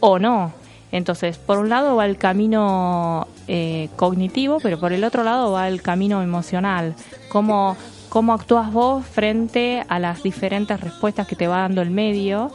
[0.00, 0.52] o no.
[0.92, 5.68] Entonces, por un lado va el camino eh, cognitivo, pero por el otro lado va
[5.68, 6.94] el camino emocional.
[7.30, 7.76] Cómo,
[8.12, 12.52] cómo actúas vos frente a las diferentes respuestas que te va dando el medio.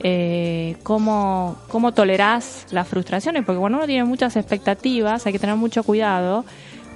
[0.00, 5.56] Eh, cómo, cómo tolerás las frustraciones, porque cuando uno tiene muchas expectativas hay que tener
[5.56, 6.44] mucho cuidado,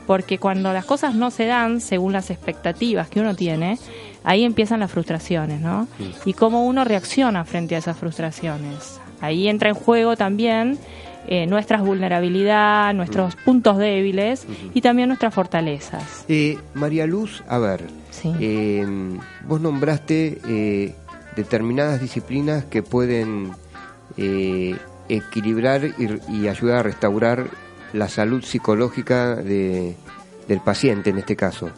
[0.06, 3.78] porque cuando las cosas no se dan según las expectativas que uno tiene,
[4.24, 5.88] ahí empiezan las frustraciones, ¿no?
[6.26, 9.00] Y cómo uno reacciona frente a esas frustraciones.
[9.22, 10.78] Ahí entra en juego también
[11.28, 16.24] eh, nuestra vulnerabilidad, nuestros puntos débiles y también nuestras fortalezas.
[16.28, 18.32] Eh, María Luz, a ver, Sí.
[18.40, 18.86] eh,
[19.46, 20.94] vos nombraste eh,
[21.36, 23.52] determinadas disciplinas que pueden
[24.16, 24.76] eh,
[25.08, 27.46] equilibrar y, y ayudar a restaurar
[27.92, 29.94] la salud psicológica de,
[30.48, 31.70] del paciente en este caso.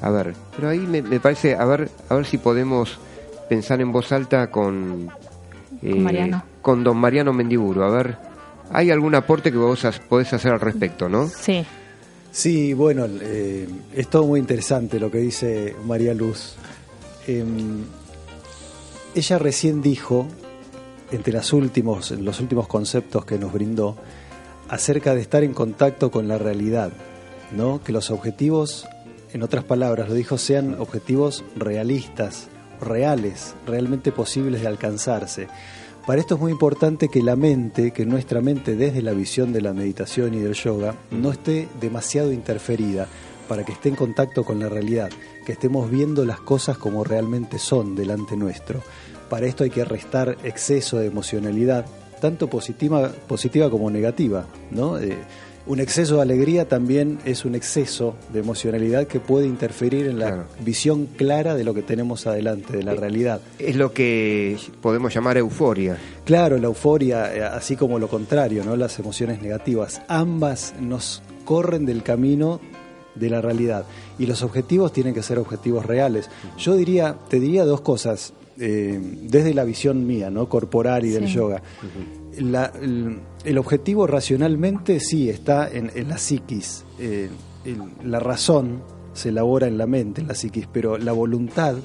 [0.00, 2.98] A ver, pero ahí me, me parece, a ver, a ver si podemos
[3.48, 5.08] pensar en voz alta con,
[5.82, 6.42] eh, Con Mariano.
[6.60, 7.84] con don Mariano Mendiburo.
[7.84, 8.16] A ver,
[8.72, 11.28] ¿hay algún aporte que vos podés hacer al respecto, no?
[11.28, 11.64] Sí.
[12.30, 16.54] Sí, bueno, eh, es todo muy interesante lo que dice María Luz.
[17.26, 17.84] Em,
[19.14, 20.26] ella recién dijo,
[21.10, 23.98] entre las últimos, los últimos conceptos que nos brindó,
[24.70, 26.90] acerca de estar en contacto con la realidad,
[27.54, 27.82] ¿no?
[27.84, 28.86] Que los objetivos,
[29.34, 32.48] en otras palabras, lo dijo, sean objetivos realistas,
[32.80, 35.48] reales, realmente posibles de alcanzarse.
[36.06, 39.60] Para esto es muy importante que la mente, que nuestra mente desde la visión de
[39.60, 43.06] la meditación y del yoga, no esté demasiado interferida.
[43.48, 45.10] para que esté en contacto con la realidad,
[45.44, 48.80] que estemos viendo las cosas como realmente son delante nuestro.
[49.28, 51.84] Para esto hay que restar exceso de emocionalidad,
[52.20, 54.96] tanto positiva, positiva como negativa, ¿no?
[54.96, 55.18] Eh,
[55.66, 60.26] un exceso de alegría también es un exceso de emocionalidad que puede interferir en la
[60.26, 60.44] Claro.
[60.64, 63.40] visión clara de lo que tenemos adelante, de la realidad.
[63.58, 65.96] Es lo que podemos llamar euforia.
[66.24, 68.74] Claro, la euforia, eh, así como lo contrario, ¿no?
[68.76, 72.60] Las emociones negativas, ambas nos corren del camino
[73.14, 73.84] de la realidad
[74.18, 76.28] y los objetivos tienen que ser objetivos reales.
[76.58, 80.48] Yo diría, te diría dos cosas eh, desde la visión mía, ¿no?
[80.48, 81.62] Corporal y del yoga.
[82.38, 86.84] La- el, el objetivo racionalmente sí está en, en la psiquis.
[86.98, 87.28] Eh,
[87.64, 88.82] el- la razón
[89.14, 91.76] se elabora en la mente, en la psiquis, pero la voluntad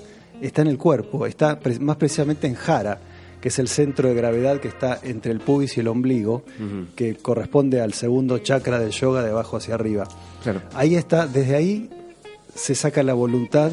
[0.41, 2.99] está en el cuerpo, está pre- más precisamente en jara,
[3.41, 6.43] que es el centro de gravedad que está entre el pubis y el ombligo,
[6.95, 10.07] que corresponde al segundo chakra del yoga de abajo hacia arriba.
[10.43, 10.61] Claro.
[10.73, 11.89] Ahí está, desde ahí
[12.55, 13.71] se saca la voluntad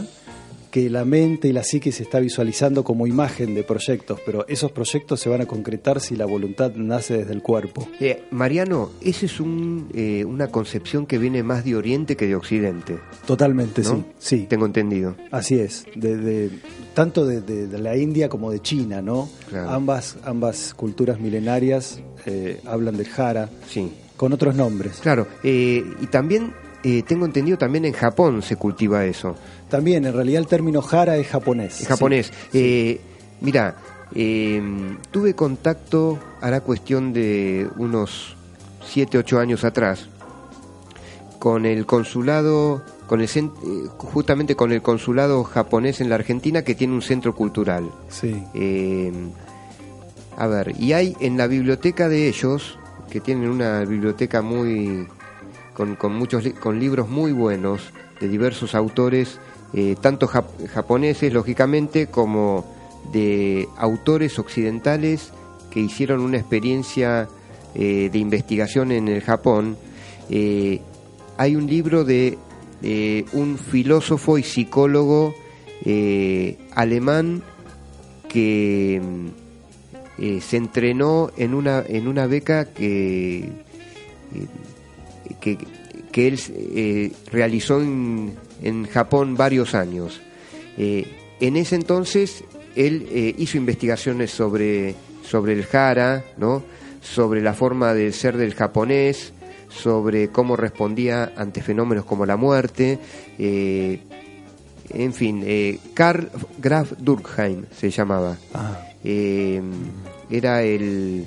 [0.74, 4.72] que la mente y la psique se está visualizando como imagen de proyectos, pero esos
[4.72, 7.86] proyectos se van a concretar si la voluntad nace desde el cuerpo.
[8.00, 12.34] Eh, Mariano, esa es un, eh, una concepción que viene más de Oriente que de
[12.34, 14.04] Occidente, Totalmente, ¿no?
[14.18, 14.36] sí.
[14.40, 15.14] Sí, Tengo entendido.
[15.30, 15.84] así es.
[15.94, 16.50] De, de-
[16.92, 19.28] tanto de, la India como de China, ¿no?
[19.48, 19.70] Claro.
[19.70, 23.92] Ambas, ambas culturas milenarias eh, hablan del jara Sí.
[24.16, 24.98] con otros nombres.
[25.02, 25.28] Claro.
[25.44, 26.52] eh, y también,
[26.84, 29.34] eh, tengo entendido, también en Japón se cultiva eso.
[29.68, 31.80] También, en realidad, el término jara es japonés.
[31.80, 32.32] Es japonés.
[32.52, 32.58] Sí.
[32.58, 33.00] Eh,
[33.40, 33.76] mira,
[34.14, 34.62] eh,
[35.10, 38.36] tuve contacto, hará cuestión de unos
[38.86, 40.08] 7, 8 años atrás,
[41.38, 43.50] con el consulado, con el, eh,
[43.96, 47.90] justamente con el consulado japonés en la Argentina que tiene un centro cultural.
[48.08, 48.42] Sí.
[48.54, 49.12] Eh,
[50.36, 52.78] a ver, y hay en la biblioteca de ellos,
[53.10, 55.06] que tienen una biblioteca muy.
[55.74, 59.38] Con, con muchos con libros muy buenos de diversos autores,
[59.74, 62.64] eh, tanto jap- japoneses, lógicamente, como
[63.12, 65.32] de autores occidentales
[65.70, 67.28] que hicieron una experiencia
[67.74, 69.76] eh, de investigación en el Japón.
[70.30, 70.80] Eh,
[71.36, 72.38] hay un libro de
[73.32, 75.34] un filósofo y psicólogo
[76.74, 77.42] alemán
[78.28, 79.00] que
[80.40, 83.48] se entrenó en una en una beca que
[85.40, 85.58] que,
[86.14, 90.20] que él eh, realizó en, en Japón varios años.
[90.78, 91.06] Eh,
[91.40, 92.44] en ese entonces
[92.76, 94.94] él eh, hizo investigaciones sobre
[95.28, 96.62] sobre el jara, ¿no?
[97.00, 99.32] sobre la forma de ser del japonés,
[99.68, 102.98] sobre cómo respondía ante fenómenos como la muerte.
[103.38, 108.36] en fin, Karl Graf Durkheim se llamaba.
[108.52, 108.80] Ah,
[110.30, 111.26] era el,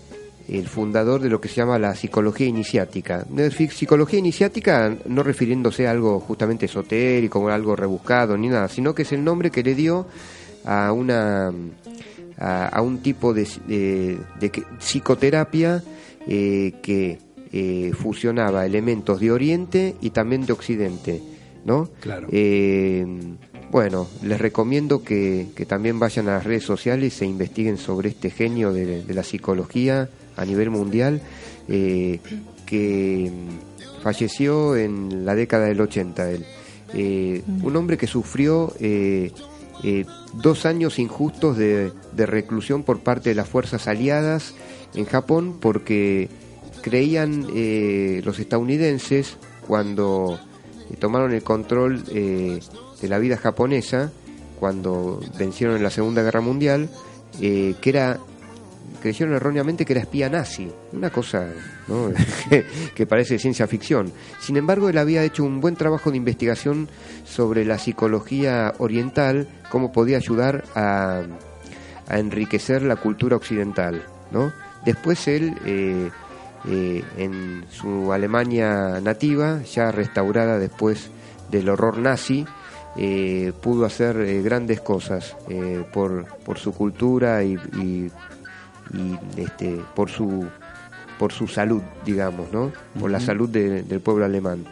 [0.49, 3.25] el fundador de lo que se llama la psicología iniciática.
[3.71, 9.01] Psicología iniciática no refiriéndose a algo justamente esotérico o algo rebuscado ni nada, sino que
[9.01, 10.07] es el nombre que le dio
[10.65, 11.51] a una
[12.39, 15.83] a, a un tipo de, de- de que- psicoterapia
[16.27, 17.19] eh, que
[17.51, 21.21] eh, fusionaba elementos de Oriente y también de Occidente,
[21.65, 21.89] ¿no?
[21.99, 22.27] Claro.
[22.31, 23.05] Eh,
[23.71, 28.29] bueno, les recomiendo que, que también vayan a las redes sociales e investiguen sobre este
[28.29, 31.21] genio de, de la psicología a nivel mundial
[31.67, 32.19] eh,
[32.65, 33.31] que
[34.01, 36.45] falleció en la década del 80 él.
[36.93, 39.31] Eh, un hombre que sufrió eh,
[40.33, 44.53] dos años injustos de, de reclusión por parte de las fuerzas aliadas
[44.95, 46.29] en Japón porque
[46.81, 47.47] creían
[48.23, 50.39] los estadounidenses cuando
[50.99, 52.61] tomaron el control de
[53.03, 54.11] la vida japonesa
[54.59, 56.89] cuando vencieron en la Segunda Guerra Mundial
[57.39, 58.19] que era
[59.07, 61.47] creyeron erróneamente que era espía nazi, una cosa
[62.95, 64.11] que, parece ciencia ficción.
[64.41, 66.89] Sin embargo, él había hecho un buen trabajo de investigación
[67.25, 71.23] sobre la psicología oriental, cómo podía ayudar a,
[72.09, 74.03] enriquecer la cultura occidental.
[74.85, 76.09] Después él, eh,
[76.67, 81.09] eh, en su Alemania nativa, ya restaurada después
[81.49, 82.45] del horror nazi,
[82.97, 85.35] eh, pudo hacer grandes cosas
[85.93, 86.25] por,
[86.57, 88.09] su cultura y
[88.93, 90.45] y este por su
[91.19, 94.65] por su salud digamos no por la salud de- del pueblo alemán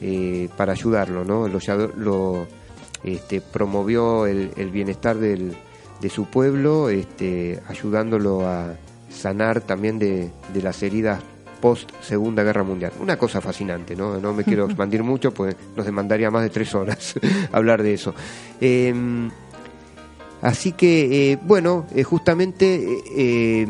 [0.00, 2.46] eh, para ayudarlo no lo, ya- lo,
[3.04, 5.56] este, promovió el, el bienestar del,
[6.00, 8.74] de su pueblo este, ayudándolo a
[9.10, 11.20] sanar también de, de las heridas
[11.60, 12.92] post Segunda Guerra Mundial.
[13.00, 14.18] Una cosa fascinante, ¿no?
[14.20, 17.14] No me quiero expandir mucho, pues nos demandaría más de tres horas
[17.52, 18.14] hablar de eso.
[18.60, 19.28] Em,
[20.42, 23.66] Así que, eh, bueno, eh, justamente eh, eh,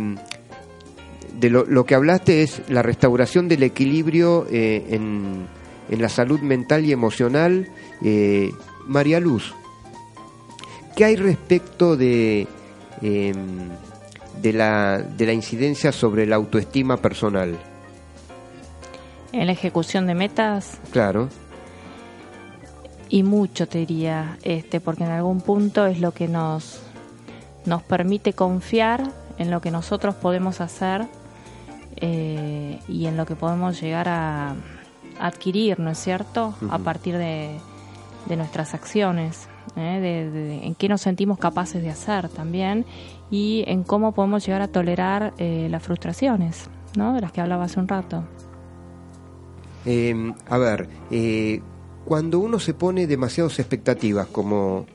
[1.38, 5.46] de lo, lo que hablaste es la restauración del equilibrio eh, en,
[5.88, 7.68] en la salud mental y emocional.
[8.02, 8.50] Eh,
[8.86, 9.54] María Luz,
[10.96, 12.46] ¿qué hay respecto de,
[13.02, 13.68] em,
[14.42, 17.56] de, la, de la incidencia sobre la autoestima personal?
[19.32, 21.28] En la ejecución de metas Claro,
[23.08, 26.80] y mucho te diría, este, porque en algún punto es lo que nos,
[27.66, 31.06] nos permite confiar en lo que nosotros podemos hacer
[31.96, 34.54] eh, y en lo que podemos llegar a
[35.20, 36.54] adquirir, ¿no es cierto?
[36.70, 37.56] A partir de,
[38.26, 39.98] de nuestras acciones, ¿eh?
[40.00, 42.84] de, de- en qué nos sentimos capaces de hacer también
[43.30, 47.14] y en cómo podemos llegar a tolerar eh, las frustraciones, ¿no?
[47.14, 48.24] De las que hablaba hace un rato.
[49.86, 51.62] Eh, a ver, eh,
[52.08, 54.86] cuando uno se pone demasiadas expectativas, como,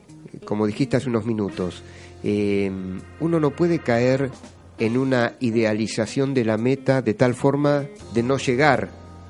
[0.45, 1.83] como dijiste hace unos minutos,
[2.23, 2.71] eh,
[3.19, 4.31] uno no puede caer
[4.79, 7.85] en una idealización de la meta de tal forma
[8.15, 8.89] de no llegar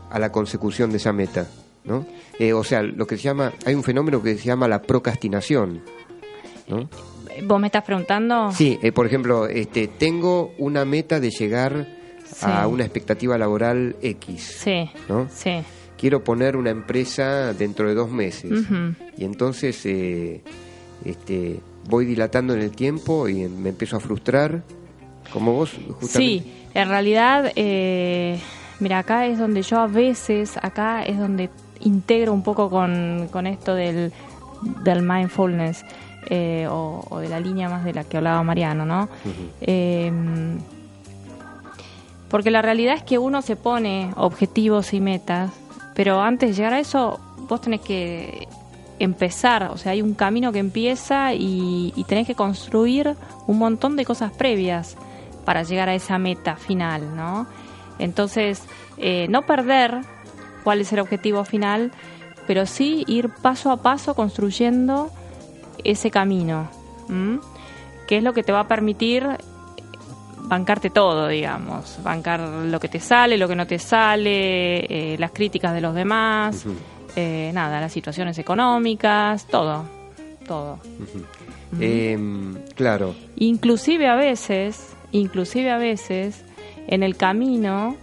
[0.10, 1.50] a la consecución de esa meta,
[1.84, 2.06] ¿no?
[2.40, 5.82] Eh, o sea, lo que se llama, hay un fenómeno que se llama la procrastinación,
[6.70, 6.90] ¿no?
[7.46, 8.50] ¿Vos me estás preguntando?
[8.54, 11.86] Sí, eh, por ejemplo, este, tengo una meta de llegar
[12.42, 15.28] a una expectativa laboral X, Sí, ¿no?
[15.30, 15.62] sí.
[15.98, 18.66] Quiero poner una empresa dentro de dos meses.
[19.18, 20.42] Y entonces eh,
[21.06, 24.64] este, voy dilatando en el tiempo y me empiezo a frustrar,
[25.32, 26.12] como vos, justamente.
[26.12, 28.40] Sí, en realidad, eh,
[28.80, 33.48] mira, acá es donde yo a veces, acá es donde integro un poco con, con
[33.48, 34.12] esto del,
[34.84, 35.84] del mindfulness
[36.30, 39.10] eh, o, o de la línea más de la que hablaba Mariano, ¿no?
[39.62, 40.12] Eh,
[42.30, 45.52] porque la realidad es que uno se pone objetivos y metas,
[45.94, 48.48] pero antes de llegar a eso, vos tenés que
[49.00, 53.16] empezar, o sea, hay un camino que empieza y, tenés que construir
[53.48, 54.96] un montón de cosas previas
[55.46, 57.48] para llegar a esa meta final, ¿no?
[58.00, 58.64] Entonces,
[58.98, 60.02] eh, no perder
[60.64, 61.92] cuál es el objetivo final,
[62.48, 65.12] pero sí ir paso a paso construyendo
[65.84, 66.70] ese camino,
[67.10, 67.40] ¿m?
[68.08, 69.28] que es lo que te va a permitir
[70.44, 75.32] bancarte todo, digamos, bancar lo que te sale, lo que no te sale, eh, las
[75.32, 76.66] críticas de los demás,
[77.16, 79.86] eh, nada, las situaciones económicas, todo,
[80.48, 80.80] todo.
[81.80, 86.44] Em, claro, Inclusive a veces, inclusive a veces,
[86.88, 87.96] en el camino,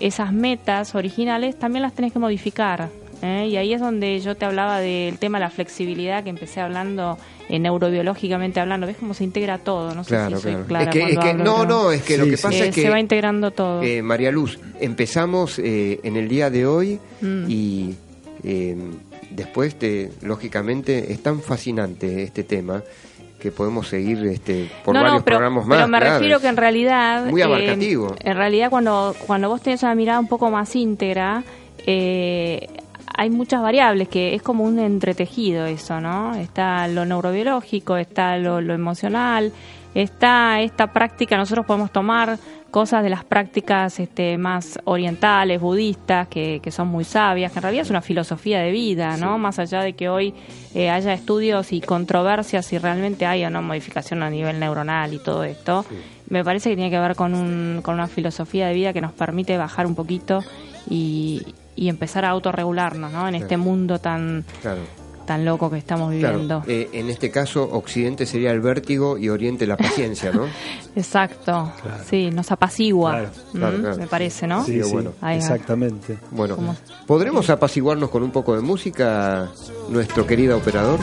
[0.00, 2.90] esas metas originales también las tenés que modificar.
[3.24, 3.46] ¿Eh?
[3.48, 7.18] Y ahí es donde yo te hablaba del tema de la flexibilidad que empecé hablando
[7.48, 8.86] eh, neurobiológicamente hablando.
[8.86, 9.94] ¿Ves cómo se integra todo?
[9.94, 10.66] No sé claro, si soy claro.
[10.66, 12.42] clara es que, es cuando que- hablo, no, pero, no, es que lo que sí.
[12.42, 12.82] pasa eh, es que...
[12.82, 13.82] se va integrando todo.
[13.82, 17.44] Eh, María Luz, empezamos eh, en el día de hoy Mm.
[17.48, 17.94] y
[18.44, 18.76] eh,
[19.30, 22.82] después, te, lógicamente, es tan fascinante este tema
[23.40, 25.76] que podemos seguir este, por no, varios no, pero, programas más.
[25.78, 26.14] pero me claro.
[26.14, 27.26] refiero que en realidad...
[27.26, 28.14] Muy eh, abarcativo.
[28.22, 31.44] en realidad cuando, cuando vos tenés una mirada un poco más íntegra,
[31.86, 32.66] eh,
[33.16, 36.34] hay muchas variables que es como un entretejido eso, ¿no?
[36.34, 39.52] Está lo neurobiológico, está lo, lo emocional,
[39.94, 42.38] está esta práctica, nosotros podemos tomar
[42.72, 47.62] cosas de las prácticas este, más orientales, budistas, que, que son muy sabias, que en
[47.62, 49.38] realidad es una filosofía de vida, ¿no?
[49.38, 50.34] Más allá de que hoy
[50.74, 55.20] eh, haya estudios y controversias si realmente hay o no modificación a nivel neuronal y
[55.20, 55.86] todo esto,
[56.28, 59.12] me parece que tiene que ver con, un, con una filosofía de vida que nos
[59.12, 60.40] permite bajar un poquito
[60.90, 61.42] y,
[61.76, 63.28] y empezar a autorregularnos, ¿no?
[63.28, 64.80] En este mundo tan, Claro,
[65.26, 66.60] tan loco que estamos viviendo.
[66.60, 66.64] claro.
[66.68, 70.46] Eh, en este caso, Occidente sería el vértigo y Oriente la paciencia, ¿no?
[70.96, 71.72] Exacto,
[72.08, 73.58] sí, nos apacigua, Claro, ¿m?
[73.58, 73.96] claro, claro.
[73.96, 74.64] me parece, ¿no?
[74.64, 75.12] Sí, sí, bueno.
[75.20, 76.18] Ahí exactamente.
[76.30, 76.76] Bueno, ¿Cómo?
[77.06, 79.48] ¿podremos apaciguarnos con un poco de música,
[79.88, 81.00] nuestro querido operador?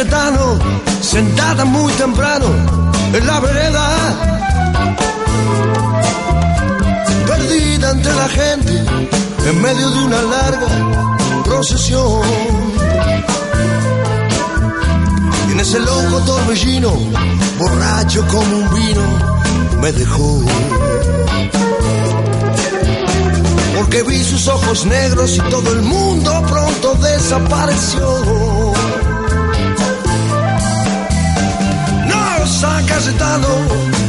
[0.00, 2.46] Sentada muy temprano
[3.12, 3.86] en la vereda.
[7.26, 8.84] Perdida entre la gente,
[9.46, 10.68] en medio de una larga
[11.44, 12.22] procesión.
[15.48, 16.92] Y en ese loco torbellino,
[17.58, 19.02] borracho como un vino,
[19.82, 20.42] me dejó.
[23.76, 28.69] Porque vi sus ojos negros y todo el mundo pronto desapareció.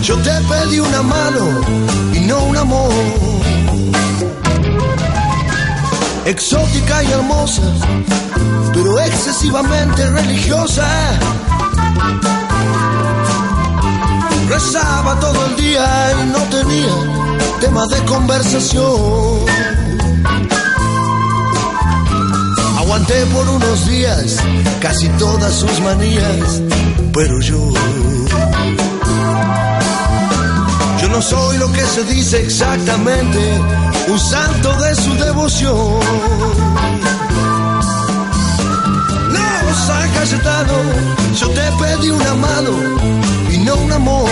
[0.01, 1.61] Yo te pedí una mano
[2.13, 2.91] y no un amor.
[6.25, 7.61] Exótica y hermosa,
[8.73, 10.87] pero excesivamente religiosa.
[14.49, 15.85] Rezaba todo el día
[16.23, 16.95] y no tenía
[17.61, 19.45] temas de conversación.
[22.79, 24.37] Aguanté por unos días
[24.81, 26.61] casi todas sus manías,
[27.13, 27.57] pero yo.
[31.01, 33.39] Yo no soy lo que se dice exactamente,
[34.07, 35.99] un santo de su devoción.
[39.31, 40.73] No, San Cayetano,
[41.39, 42.71] yo te pedí una mano
[43.51, 44.29] y no un amor.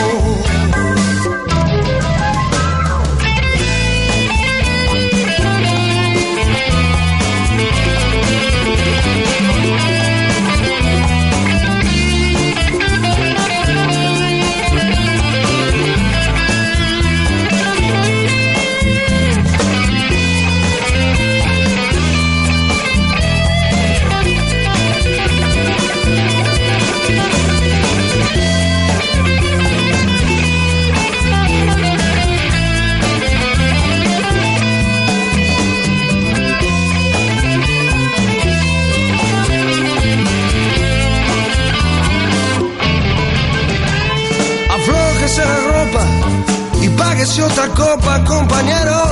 [47.37, 49.03] Otra copa, compañero.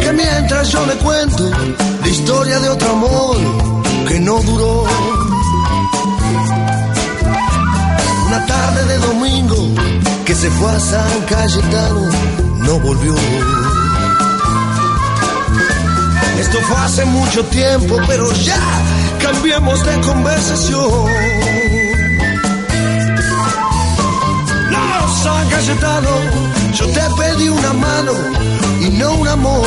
[0.00, 1.50] Que mientras yo le cuento
[2.02, 3.36] la historia de otro amor
[4.06, 4.84] que no duró.
[8.26, 9.56] Una tarde de domingo
[10.26, 12.02] que se fue a San Cayetano,
[12.58, 13.14] no volvió.
[16.38, 18.60] Esto fue hace mucho tiempo, pero ya
[19.22, 21.55] cambiemos de conversación.
[25.56, 26.10] Cayetano,
[26.74, 28.12] yo te pedí una mano
[28.78, 29.66] y no un amor.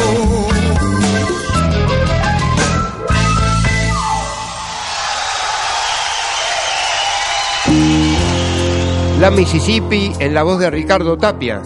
[9.19, 11.59] La Mississippi en la voz de Ricardo Tapia.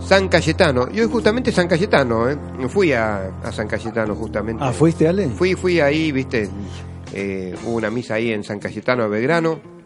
[0.00, 0.88] San Cayetano.
[0.92, 2.38] Yo justamente San Cayetano, ¿eh?
[2.68, 4.62] Fui a, a San Cayetano justamente.
[4.64, 5.28] Ah, ¿fuiste, Ale?
[5.30, 6.48] Fui, fui ahí, viste,
[7.12, 9.77] eh, hubo una misa ahí en San Cayetano de Belgrano.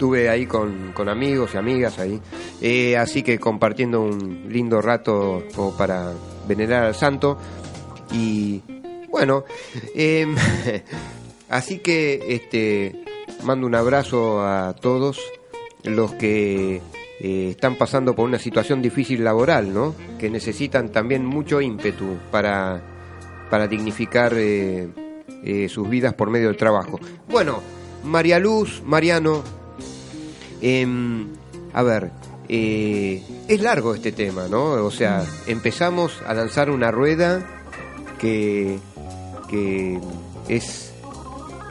[0.00, 2.18] Estuve ahí con, con amigos y amigas ahí.
[2.62, 6.14] Eh, así que compartiendo un lindo rato como para
[6.48, 7.36] venerar al santo.
[8.10, 8.62] Y
[9.10, 9.44] bueno,
[9.94, 10.34] em,
[11.50, 13.04] así que este
[13.44, 15.20] mando un abrazo a todos
[15.84, 16.76] los que
[17.20, 19.94] eh, están pasando por una situación difícil laboral, ¿no?
[20.18, 22.80] Que necesitan también mucho ímpetu para,
[23.50, 24.88] para dignificar eh,
[25.68, 26.98] sus vidas por medio del trabajo.
[27.28, 27.60] Bueno,
[28.02, 29.59] María Luz, Mariano,
[30.60, 31.28] em,
[31.72, 32.10] a ver,
[32.48, 34.84] eh, es largo este tema, ¿no?
[34.84, 37.46] O sea, empezamos a lanzar una rueda
[38.18, 38.78] que,
[39.48, 39.98] que
[40.48, 40.92] es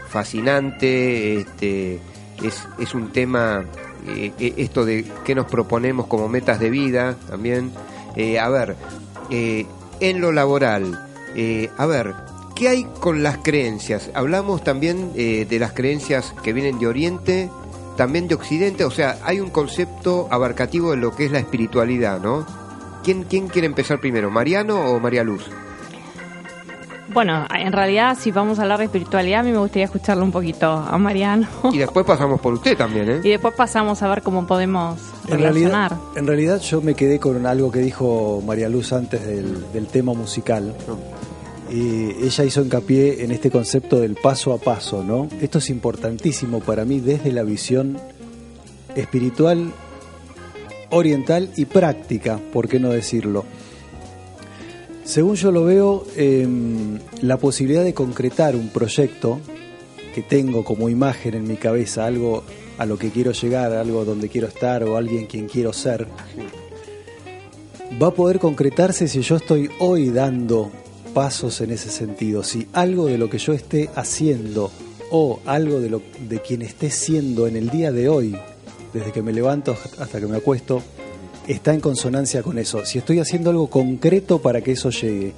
[0.10, 2.00] fascinante, este,
[2.44, 3.66] es, es un tema,
[4.08, 7.72] eh, eh, esto de qué nos proponemos como metas de vida también.
[8.16, 8.76] Eh, a ver,
[9.30, 9.66] eh,
[10.00, 12.16] en lo laboral, eh, a ver,
[12.56, 14.10] ¿qué hay con las creencias?
[14.14, 17.50] Hablamos también eh, de las creencias que vienen de Oriente,
[18.00, 22.22] también de Occidente, o sea, hay un concepto abarcativo de lo que es la espiritualidad,
[22.22, 22.46] ¿no?
[23.04, 25.46] ¿Quién, quién quiere empezar primero, Mariano o María Luz?
[27.12, 30.32] Bueno, en realidad, si vamos a hablar de espiritualidad, a mí me gustaría escucharlo un
[30.32, 31.46] poquito a Mariano.
[31.74, 33.20] Y después pasamos por usted también, ¿eh?
[33.26, 34.98] Y después pasamos a ver cómo podemos
[35.28, 35.90] En relacionar.
[35.92, 39.88] realidad, en realidad yo me quedé con algo que dijo María Luz antes del, del
[39.88, 40.74] tema musical.
[41.72, 45.28] Y ella hizo hincapié en este concepto del paso a paso, ¿no?
[45.42, 48.00] Esto es importantísimo para mí desde la visión
[48.96, 49.72] espiritual,
[50.90, 53.46] oriental y práctica, ¿por qué no decirlo?
[55.04, 59.40] Según yo lo veo, em, la posibilidad de concretar un proyecto
[60.14, 62.44] que tengo como imagen en mi cabeza, algo
[62.78, 66.08] a lo que quiero llegar, algo donde quiero estar o alguien quien quiero ser,
[68.02, 70.72] va a poder concretarse si yo estoy hoy dando
[71.14, 74.72] pasos en ese sentido, si algo de lo que yo esté haciendo
[75.12, 78.36] o algo de lo de quien esté siendo en el día de hoy,
[78.94, 80.82] desde que me levanto hasta que me acuesto,
[81.48, 82.86] está en consonancia con eso.
[82.86, 85.34] Si estoy haciendo algo concreto para que eso llegue.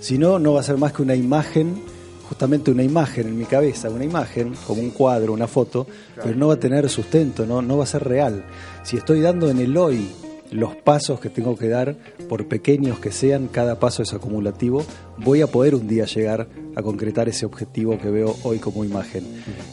[0.00, 1.82] Si no, no va a ser más que una imagen,
[2.28, 5.86] justamente una imagen en mi cabeza, una imagen, como un cuadro, una foto,
[6.22, 8.44] pero no va a tener sustento, no, no va a ser real.
[8.82, 10.08] Si estoy dando en el hoy
[10.54, 11.96] los pasos que tengo que dar,
[12.28, 14.84] por pequeños que sean, cada paso es acumulativo,
[15.18, 16.46] voy a poder un día llegar
[16.76, 19.24] a concretar ese objetivo que veo hoy como imagen.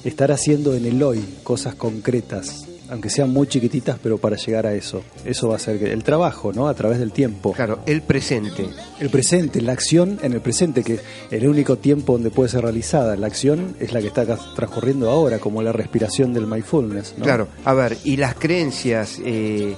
[0.03, 4.73] Estar haciendo en el hoy cosas concretas, aunque sean muy chiquititas, pero para llegar a
[4.73, 5.03] eso.
[5.23, 6.67] Eso va a ser el trabajo, ¿no?
[6.67, 7.53] A través del tiempo.
[7.53, 8.67] Claro, el presente.
[8.99, 12.63] El presente, la acción en el presente, que es el único tiempo donde puede ser
[12.63, 13.15] realizada.
[13.17, 17.13] La acción es la que está transcurriendo ahora, como la respiración del mindfulness.
[17.19, 17.23] ¿no?
[17.23, 19.75] Claro, a ver, y las creencias eh,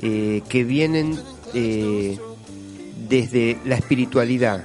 [0.00, 1.18] eh, que vienen
[1.54, 2.18] eh,
[3.08, 4.64] desde la espiritualidad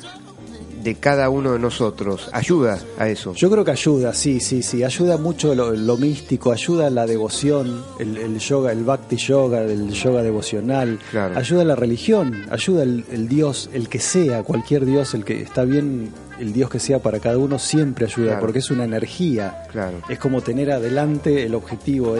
[0.83, 3.35] de cada uno de nosotros, ayuda a eso.
[3.35, 4.83] Yo creo que ayuda, sí, sí, sí.
[4.83, 9.91] Ayuda mucho lo, lo místico, ayuda la devoción, el, el yoga, el bhakti yoga, el
[9.91, 10.97] yoga devocional.
[11.11, 11.37] Claro.
[11.37, 15.65] Ayuda la religión, ayuda el, el Dios, el que sea, cualquier Dios, el que está
[15.65, 16.09] bien,
[16.39, 18.41] el Dios que sea para cada uno, siempre ayuda, Claro.
[18.41, 19.65] porque es una energía.
[19.71, 20.01] Claro.
[20.09, 22.15] Es como tener adelante el objetivo.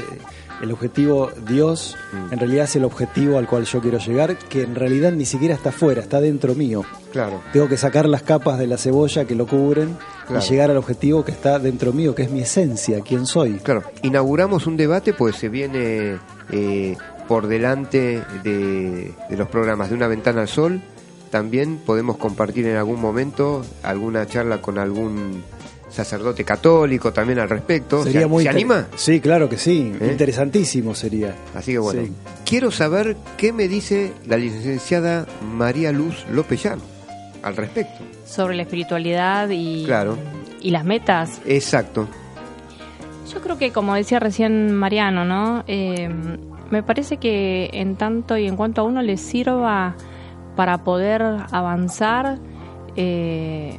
[0.61, 2.33] El objetivo Dios Mm.
[2.33, 5.55] en realidad es el objetivo al cual yo quiero llegar, que en realidad ni siquiera
[5.55, 6.83] está afuera, está dentro mío.
[7.11, 9.97] Claro, Tengo que sacar las capas de la cebolla que lo cubren
[10.27, 10.43] Claro.
[10.45, 13.53] y llegar al objetivo que está dentro mío, que es mi esencia, quién soy.
[13.59, 13.83] claro.
[14.03, 16.17] Inauguramos un debate, pues se viene
[16.51, 16.95] eh,
[17.27, 20.81] por delante de, de los programas de Una Ventana al Sol.
[21.29, 25.43] También podemos compartir en algún momento alguna charla con algún
[25.91, 28.03] sacerdote católico también al respecto.
[28.03, 28.87] Sería ¿Se, muy ¿se inter- anima?
[28.95, 29.93] Sí, claro que sí.
[29.99, 30.07] ¿Eh?
[30.11, 31.35] Interesantísimo sería.
[31.53, 32.11] Así que bueno, Sí.
[32.45, 36.81] quiero saber qué me dice la licenciada María Luz López Llano
[37.43, 38.03] al respecto.
[38.25, 40.17] Sobre la espiritualidad y, Claro.
[40.61, 41.41] y las metas.
[41.45, 42.07] Exacto.
[43.33, 45.63] Yo creo que, como decía recién Mariano, ¿no?
[45.67, 46.09] Eh,
[46.69, 49.95] me parece que en tanto y en cuanto a uno le sirva
[50.55, 51.21] para poder
[51.51, 52.39] avanzar,
[52.95, 53.77] eh,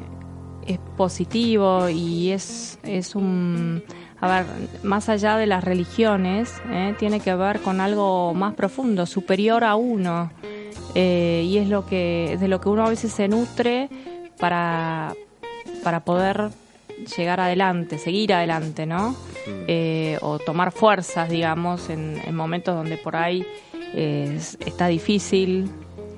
[0.66, 3.82] es positivo y es, es un...
[4.20, 4.46] A ver,
[4.84, 6.94] más allá de las religiones, ¿eh?
[6.98, 10.30] tiene que ver con algo más profundo, superior a uno.
[10.94, 13.88] Eh, y es lo que de lo que uno a veces se nutre
[14.38, 15.14] para,
[15.82, 16.50] para poder
[17.16, 19.16] llegar adelante, seguir adelante, ¿no?
[19.66, 23.44] Eh, o tomar fuerzas, digamos, en, en momentos donde por ahí
[23.94, 25.68] es- está difícil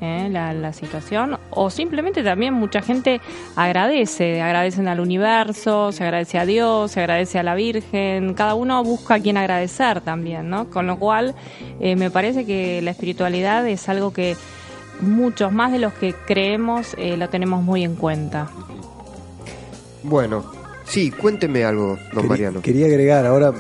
[0.05, 0.29] ¿eh?
[0.31, 1.39] la, la situación.
[1.51, 3.21] O simplemente también mucha gente
[3.57, 8.85] agradece, agradecen al universo, se agradece a Dios, se agradece a la Virgen, cada uno
[8.85, 10.69] busca a quien agradecer también, ¿no?
[10.71, 11.35] Con lo cual
[11.81, 14.37] eh, me parece que la espiritualidad es algo que
[15.01, 18.49] muchos más de los que creemos eh, lo tenemos muy en cuenta.
[20.03, 20.45] Bueno,
[20.85, 22.61] sí, cuénteme algo, don Quería- Mariano.
[22.63, 23.53] Quería agregar, ahora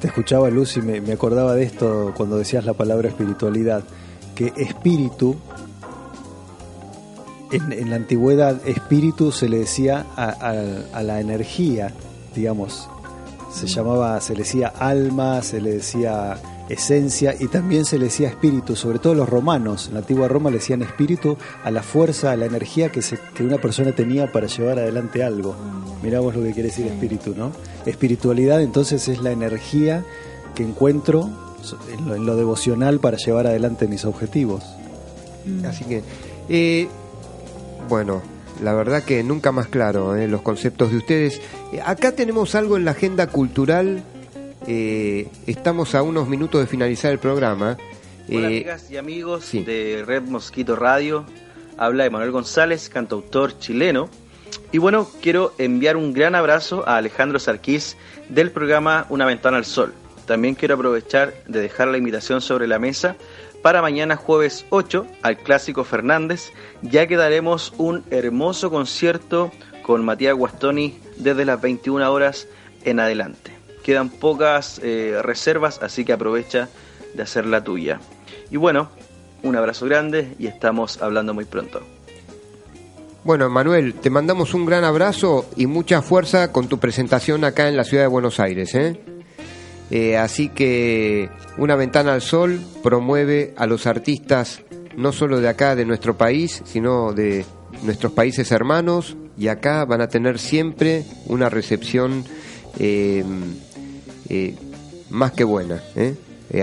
[0.00, 3.84] te escuchaba Luz y me, me acordaba de esto cuando decías la palabra espiritualidad,
[4.34, 5.36] que espíritu,
[7.52, 11.92] en, en la antigüedad, espíritu se le decía a, a- a la energía,
[12.34, 12.88] digamos,
[13.52, 16.38] se llamaba, se le decía alma, se le decía
[16.68, 20.50] esencia y también se le decía espíritu, sobre todo los romanos, en la antigua Roma
[20.50, 24.32] le decían espíritu a la fuerza, a la energía que, se- que una persona tenía
[24.32, 25.54] para llevar adelante algo.
[26.02, 27.52] Mirá vos lo que quiere decir espíritu, ¿no?
[27.86, 30.04] Espiritualidad entonces es la energía
[30.56, 31.30] que encuentro
[31.96, 34.64] en lo, en lo devocional para llevar adelante mis objetivos.
[35.64, 36.02] Así que,
[36.48, 36.88] eh,
[37.88, 38.22] bueno,
[38.62, 41.40] la verdad que nunca más claro eh, los conceptos de ustedes.
[41.72, 44.02] Eh, acá tenemos algo en la agenda cultural.
[44.66, 47.76] eh, estamos a unos minutos de finalizar el programa.
[48.28, 49.62] Hola Eh, amigas y amigos sí.
[49.62, 51.24] de Red Mosquito Radio.
[51.78, 54.08] Habla Emanuel González, cantautor chileno.
[54.72, 57.96] Y bueno, quiero enviar un gran abrazo a Alejandro Sarquís
[58.28, 59.92] del programa Una Ventana al Sol.
[60.26, 63.14] También quiero aprovechar de dejar la invitación sobre la mesa
[63.66, 66.52] para mañana jueves 8 al Clásico Fernández,
[66.82, 69.50] ya que daremos un hermoso concierto
[69.82, 72.46] con Matías Guastoni desde las 21 horas
[72.84, 73.50] en adelante.
[73.82, 76.68] Quedan pocas eh, reservas, así que aprovecha
[77.14, 77.98] de hacer la tuya.
[78.52, 78.88] Y bueno,
[79.42, 81.80] un abrazo grande y estamos hablando muy pronto.
[83.24, 87.76] Bueno, Manuel, te mandamos un gran abrazo y mucha fuerza con tu presentación acá en
[87.76, 88.72] la ciudad de Buenos Aires.
[88.76, 89.15] ¿eh?
[89.90, 94.62] Eh, así que Una Ventana al Sol promueve a los artistas
[94.96, 97.44] no solo de acá, de nuestro país, sino de
[97.82, 102.24] nuestros países hermanos y acá van a tener siempre una recepción
[102.78, 103.24] eh,
[104.28, 104.54] eh,
[105.10, 105.82] más que buena.
[105.94, 106.14] ¿eh?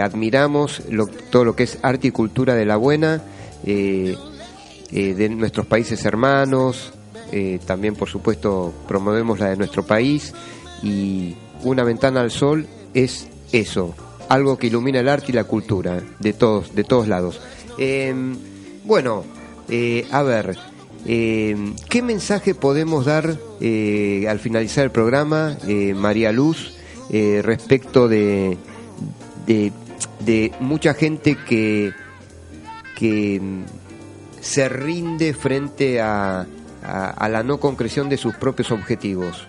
[0.02, 0.82] Admiramos
[1.30, 3.22] todo lo que es arte y cultura de la buena.
[3.64, 4.18] de
[5.30, 6.94] nuestros países hermanos,
[7.66, 10.34] también por supuesto promovemos la de nuestro país
[10.82, 13.94] y una ventana al sol es eso,
[14.30, 17.40] algo que ilumina el arte y la cultura de todos, de todos lados.
[17.78, 18.14] Eh,
[18.84, 19.24] bueno,
[19.70, 20.58] eh, a ver,
[21.06, 21.56] eh,
[21.90, 26.74] ¿qué mensaje podemos dar eh, al finalizar el programa, eh, María Luz,
[27.10, 28.58] eh, respecto de,
[29.48, 29.72] de,
[30.60, 31.94] mucha gente que
[32.98, 33.64] que mm,
[34.40, 36.46] se rinde frente a,
[36.84, 39.48] a- a la no concreción de sus propios objetivos?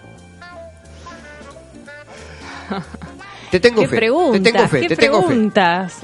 [3.54, 4.42] Te tengo ¿Qué fe, preguntas?
[4.42, 5.50] te tengo fe, ¿Qué te tengo fe.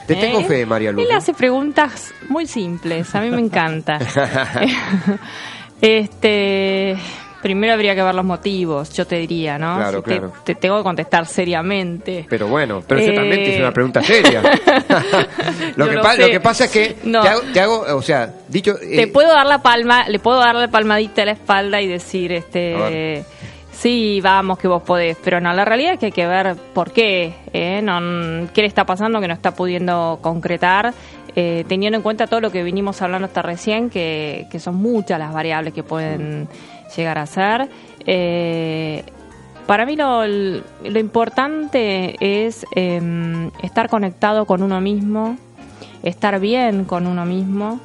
[0.06, 0.44] Te tengo ¿eh?
[0.44, 1.04] fe, María Luz.
[1.04, 3.98] Él hace preguntas muy simples, a mí me encanta.
[5.80, 6.96] este,
[7.42, 9.78] primero habría que ver los motivos, yo te diría, ¿no?
[9.78, 10.32] Claro, Si claro.
[10.44, 12.24] Te, tengo que contestar seriamente.
[12.30, 14.42] Pero bueno, pero eso Eh, también una pregunta seria.
[15.74, 16.22] lo, Yo que lo pa- sé.
[16.22, 17.22] lo que pasa es que No.
[17.22, 18.76] te, hago, te hago, o sea, dicho...
[18.76, 21.88] te eh, puedo dar la palma, le puedo dar la palmadita a la espalda y
[21.88, 23.24] decir, este,
[23.80, 26.92] sí, vamos, que vos podés, pero no, la realidad es que hay que ver por
[26.92, 27.80] qué, ¿eh?
[27.82, 30.92] no, qué le está pasando que no está pudiendo concretar,
[31.34, 35.18] eh, teniendo en cuenta todo lo que vinimos hablando hasta recién, que, que son muchas
[35.18, 36.46] las variables que pueden
[36.94, 37.68] llegar a ser.
[38.06, 39.02] Eh,
[39.66, 45.38] para mí lo, lo importante es em, estar conectado con uno mismo,
[46.02, 47.80] estar bien con uno mismo,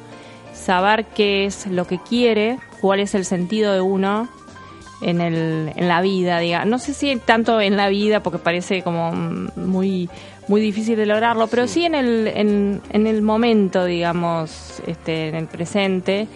[0.52, 4.28] saber qué es lo que quiere, cuál es el sentido de uno
[5.00, 6.64] en, el, en la vida, diga.
[6.64, 10.08] No sé si tanto en la vida, porque parece como muy
[10.48, 15.34] muy difícil de lograrlo, pero sí, en, el, en, en el momento, digamos, este, en
[15.34, 16.28] el presente.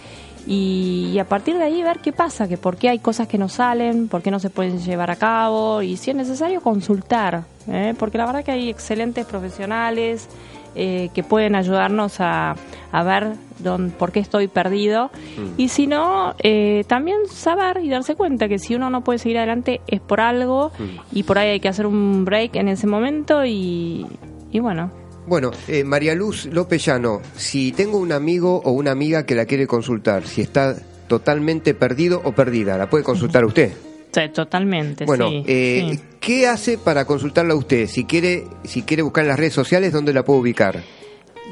[0.46, 3.38] Y, y a partir de ahí ver qué pasa, que por qué hay cosas que
[3.38, 7.44] no salen, por qué no se pueden llevar a cabo y si es necesario consultar,
[7.68, 7.94] ¿eh?
[7.98, 10.28] porque la verdad que hay excelentes profesionales
[10.74, 12.56] eh, que pueden ayudarnos a,
[12.92, 15.10] a ver dónde, por qué estoy perdido.
[15.56, 19.38] Y si no, eh, también saber y darse cuenta que si uno no puede seguir
[19.38, 20.72] adelante es por algo
[21.12, 24.06] y por ahí hay que hacer un break en ese momento y,
[24.50, 24.90] y bueno,
[25.26, 29.44] Bueno, eh, María Luz López Llano, si tengo un amigo o una amiga que la
[29.44, 30.74] quiere consultar, si está
[31.08, 33.72] totalmente perdido o perdida, la puede consultar usted.
[34.32, 35.04] Totalmente.
[35.04, 36.00] Bueno, sí, eh, sí.
[36.20, 37.86] ¿qué hace para consultarla usted?
[37.86, 40.82] Si quiere, si quiere buscar en las redes sociales, ¿dónde la puedo ubicar?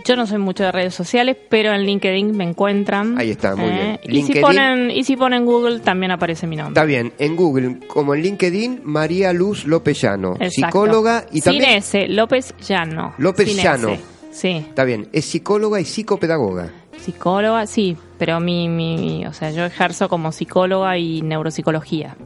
[0.05, 3.19] Yo no soy mucho de redes sociales, pero en LinkedIn me encuentran.
[3.19, 3.99] Ahí está, muy bien.
[4.05, 6.73] Y si, ponen, y si ponen Google también aparece mi nombre.
[6.73, 10.51] Está bien, en Google, como en LinkedIn, María Luz López Llano, Exacto.
[10.53, 11.71] psicóloga y Sin también...
[11.79, 13.15] S, López Llano.
[13.19, 13.89] López Sin Llano.
[13.91, 14.03] S.
[14.31, 16.71] Sí, Está bien, es psicóloga y psicopedagoga.
[16.97, 22.17] psicóloga, sí, pero mi, mi, o sea, yo ejerzo como psicóloga y neuropsicología.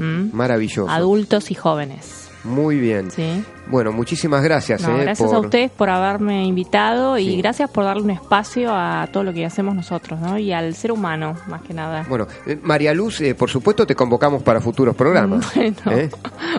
[0.00, 0.30] ¿Mm?
[0.34, 0.88] Maravilloso.
[0.90, 2.16] Adultos y jóvenes.
[2.42, 3.10] Muy bien.
[3.10, 3.44] Sí.
[3.66, 4.80] Bueno, muchísimas gracias.
[4.80, 5.36] No, eh, gracias por...
[5.36, 7.36] a ustedes por haberme invitado y Sí.
[7.36, 10.38] gracias por darle un espacio a todo lo que hacemos nosotros, ¿no?
[10.38, 12.06] Y al ser humano, más que nada.
[12.08, 15.46] Bueno, eh, María Luz, eh, por supuesto te convocamos para futuros programas.
[15.54, 15.76] Bueno.
[15.90, 16.08] ¿eh?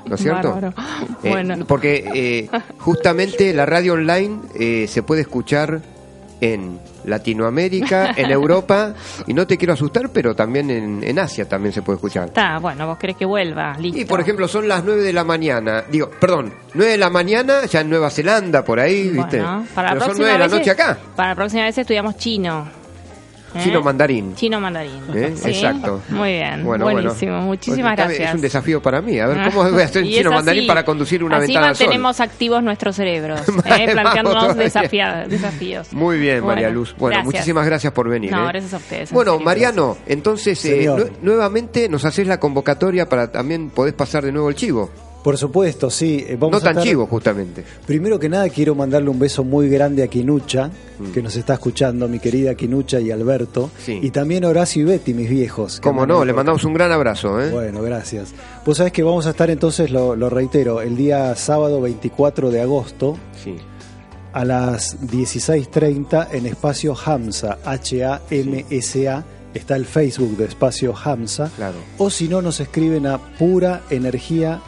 [0.06, 0.60] ¿No es cierto?
[1.24, 1.66] Bueno.
[1.68, 5.82] Porque eh, justamente la radio online eh, se puede escuchar
[6.42, 8.94] en Latinoamérica, en Europa,
[9.28, 12.26] y no te quiero asustar, pero también en, en Asia también se puede escuchar.
[12.30, 14.00] Está, bueno, vos querés que vuelva, listo.
[14.00, 17.66] Y por ejemplo, son las 9 de la mañana, digo, perdón, 9 de la mañana
[17.66, 19.38] ya en Nueva Zelanda, por ahí, ¿viste?
[19.40, 21.64] Bueno, para la pero son próxima 9 de la vez- noche acá, Para la próxima
[21.64, 22.81] vez estudiamos chino.
[23.56, 23.60] ¿Eh?
[23.64, 24.36] chino mandarín.
[24.36, 25.02] Chino mandarín.
[25.14, 25.34] ¿Eh?
[25.36, 25.50] ¿Sí?
[25.50, 26.02] Exacto.
[26.10, 27.32] Muy bien, Bueno, buenísimo.
[27.34, 27.46] bueno.
[27.48, 28.30] Muchísimas Pues, gracias.
[28.30, 29.20] Es un desafío para mí.
[29.20, 31.86] A ver, ¿cómo voy a hacer chino mandarín para conducir una así ventana al sol?
[31.88, 33.90] mantenemos activos nuestros cerebros, ¿eh?
[33.92, 35.94] Planteándonos desafíos.
[35.94, 36.96] Muy bien, María Luz.
[36.98, 37.26] Bueno, gracias.
[37.34, 38.32] muchísimas gracias por venir.
[38.32, 38.48] No, ¿eh?
[38.50, 39.10] gracias a ustedes.
[39.12, 39.46] en Bueno, serio.
[39.46, 44.50] Mariano, entonces eh, nue- nuevamente nos haces la convocatoria para también podés pasar de nuevo
[44.50, 44.90] el chivo.
[45.24, 46.26] Por supuesto, sí.
[46.28, 47.64] eh, Vamos no a tan estar- chivo, justamente.
[47.86, 51.12] Primero que nada quiero mandarle un beso muy grande a Quinucha, Mm.
[51.12, 53.70] que nos está escuchando, mi querida Quinucha y Alberto.
[53.86, 54.00] Sí.
[54.02, 55.80] Y también Horacio y Betty, mis viejos.
[55.80, 57.40] Como no, le mandamos un gran abrazo.
[57.40, 57.52] ¿eh?
[57.52, 58.34] Bueno, gracias.
[58.66, 62.62] Vos sabés que vamos a estar entonces, lo, lo reitero, el día sábado 24 de
[62.62, 63.56] agosto Sí.
[64.34, 69.24] a las 16.30 en Espacio Hamsa, H-A-M-S-A.
[69.54, 71.52] Está el Facebook de Espacio Hamsa.
[71.58, 71.76] Claro.
[71.98, 74.62] O si no, nos escriben a pura energía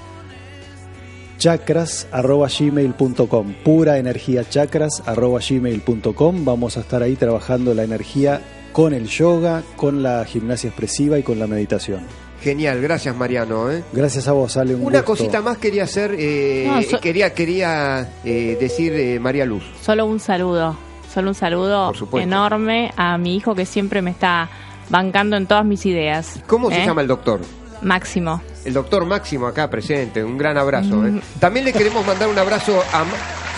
[1.44, 8.40] chakras.gmail.com pura energía chakras.gmail.com vamos a estar ahí trabajando la energía
[8.72, 12.00] con el yoga, con la gimnasia expresiva y con la meditación.
[12.42, 13.70] Genial, gracias Mariano.
[13.70, 13.84] ¿eh?
[13.92, 14.76] Gracias a vos, Ale.
[14.76, 15.06] Un Una gusto.
[15.12, 19.64] cosita más quería hacer, eh, No, so- quería, quería eh, decir eh, María Luz.
[19.82, 20.78] Solo un saludo,
[21.14, 24.50] solo un saludo enorme a mi hijo que siempre me está
[24.90, 26.40] bancando en todas mis ideas.
[26.48, 27.42] ¿Cómo se llama el doctor?
[27.84, 28.42] Máximo.
[28.66, 31.06] El doctor Máximo acá presente, un gran abrazo.
[31.06, 31.12] ¿eh?
[31.12, 31.22] Mm.
[31.40, 33.04] También le queremos mandar un abrazo a...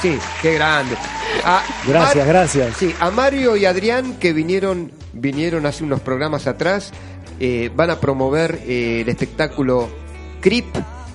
[0.01, 0.95] Sí, qué grande.
[1.43, 2.77] A Gracias, Mar- gracias.
[2.77, 6.91] Sí, a Mario y Adrián que vinieron, vinieron hace unos programas atrás,
[7.39, 9.89] eh, van a promover eh, el espectáculo
[10.41, 10.65] CRIP,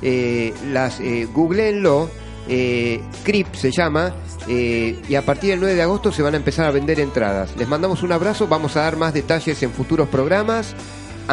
[0.03, 2.11] eh, las, eh, googleenlo,
[2.49, 4.15] eh, CRIP se llama,
[4.49, 7.51] eh, y a partir del 9 de agosto se van a empezar a vender entradas.
[7.57, 10.75] Les mandamos un abrazo, vamos a dar más detalles en futuros programas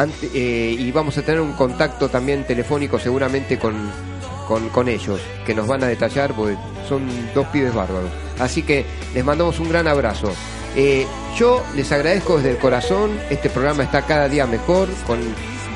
[0.06, 3.74] eh, y vamos a tener un contacto también telefónico seguramente con,
[4.46, 6.56] con, con ellos, que nos van a detallar porque
[6.88, 8.10] son dos pibes bárbaros.
[8.38, 8.84] Así que
[9.14, 10.32] les mandamos un gran abrazo.
[10.76, 15.18] Eh, yo les agradezco desde el corazón, este programa está cada día mejor, con,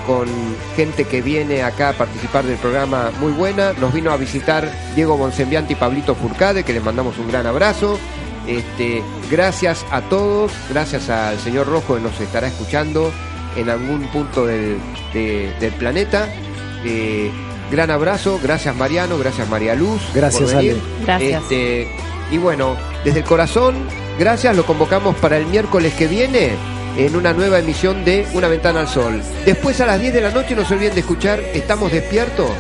[0.07, 0.29] con
[0.77, 3.73] gente que viene acá a participar del programa muy buena.
[3.75, 7.99] Nos vino a visitar Diego Bonsembiante y Pablito Furcade, que les mandamos un gran abrazo.
[8.47, 13.13] Este, gracias a todos, gracias al señor Rojo que nos estará escuchando
[13.57, 14.79] en algún punto del,
[15.13, 16.29] de- del planeta.
[16.85, 17.31] Eh,
[17.71, 20.01] gran abrazo, gracias Mariano, gracias María Luz.
[20.15, 20.73] Gracias, por venir.
[20.73, 21.05] Ale.
[21.07, 21.43] Gracias.
[21.43, 21.89] Este,
[22.31, 23.75] y bueno, desde el corazón,
[24.19, 26.51] gracias, lo convocamos para el miércoles que viene
[26.97, 29.23] en una nueva emisión de Una Ventana al Sol.
[29.47, 32.51] Después a las 10 de la noche no se olviden de escuchar Estamos Despiertos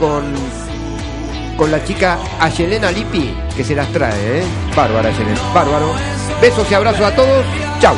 [0.00, 0.24] con,
[1.56, 4.42] con la chica Ayelena Lippi, que se las trae, ¿eh?
[4.74, 5.92] Bárbara Ayelena, bárbaro.
[6.40, 7.44] Besos y abrazos a todos,
[7.80, 7.94] chau.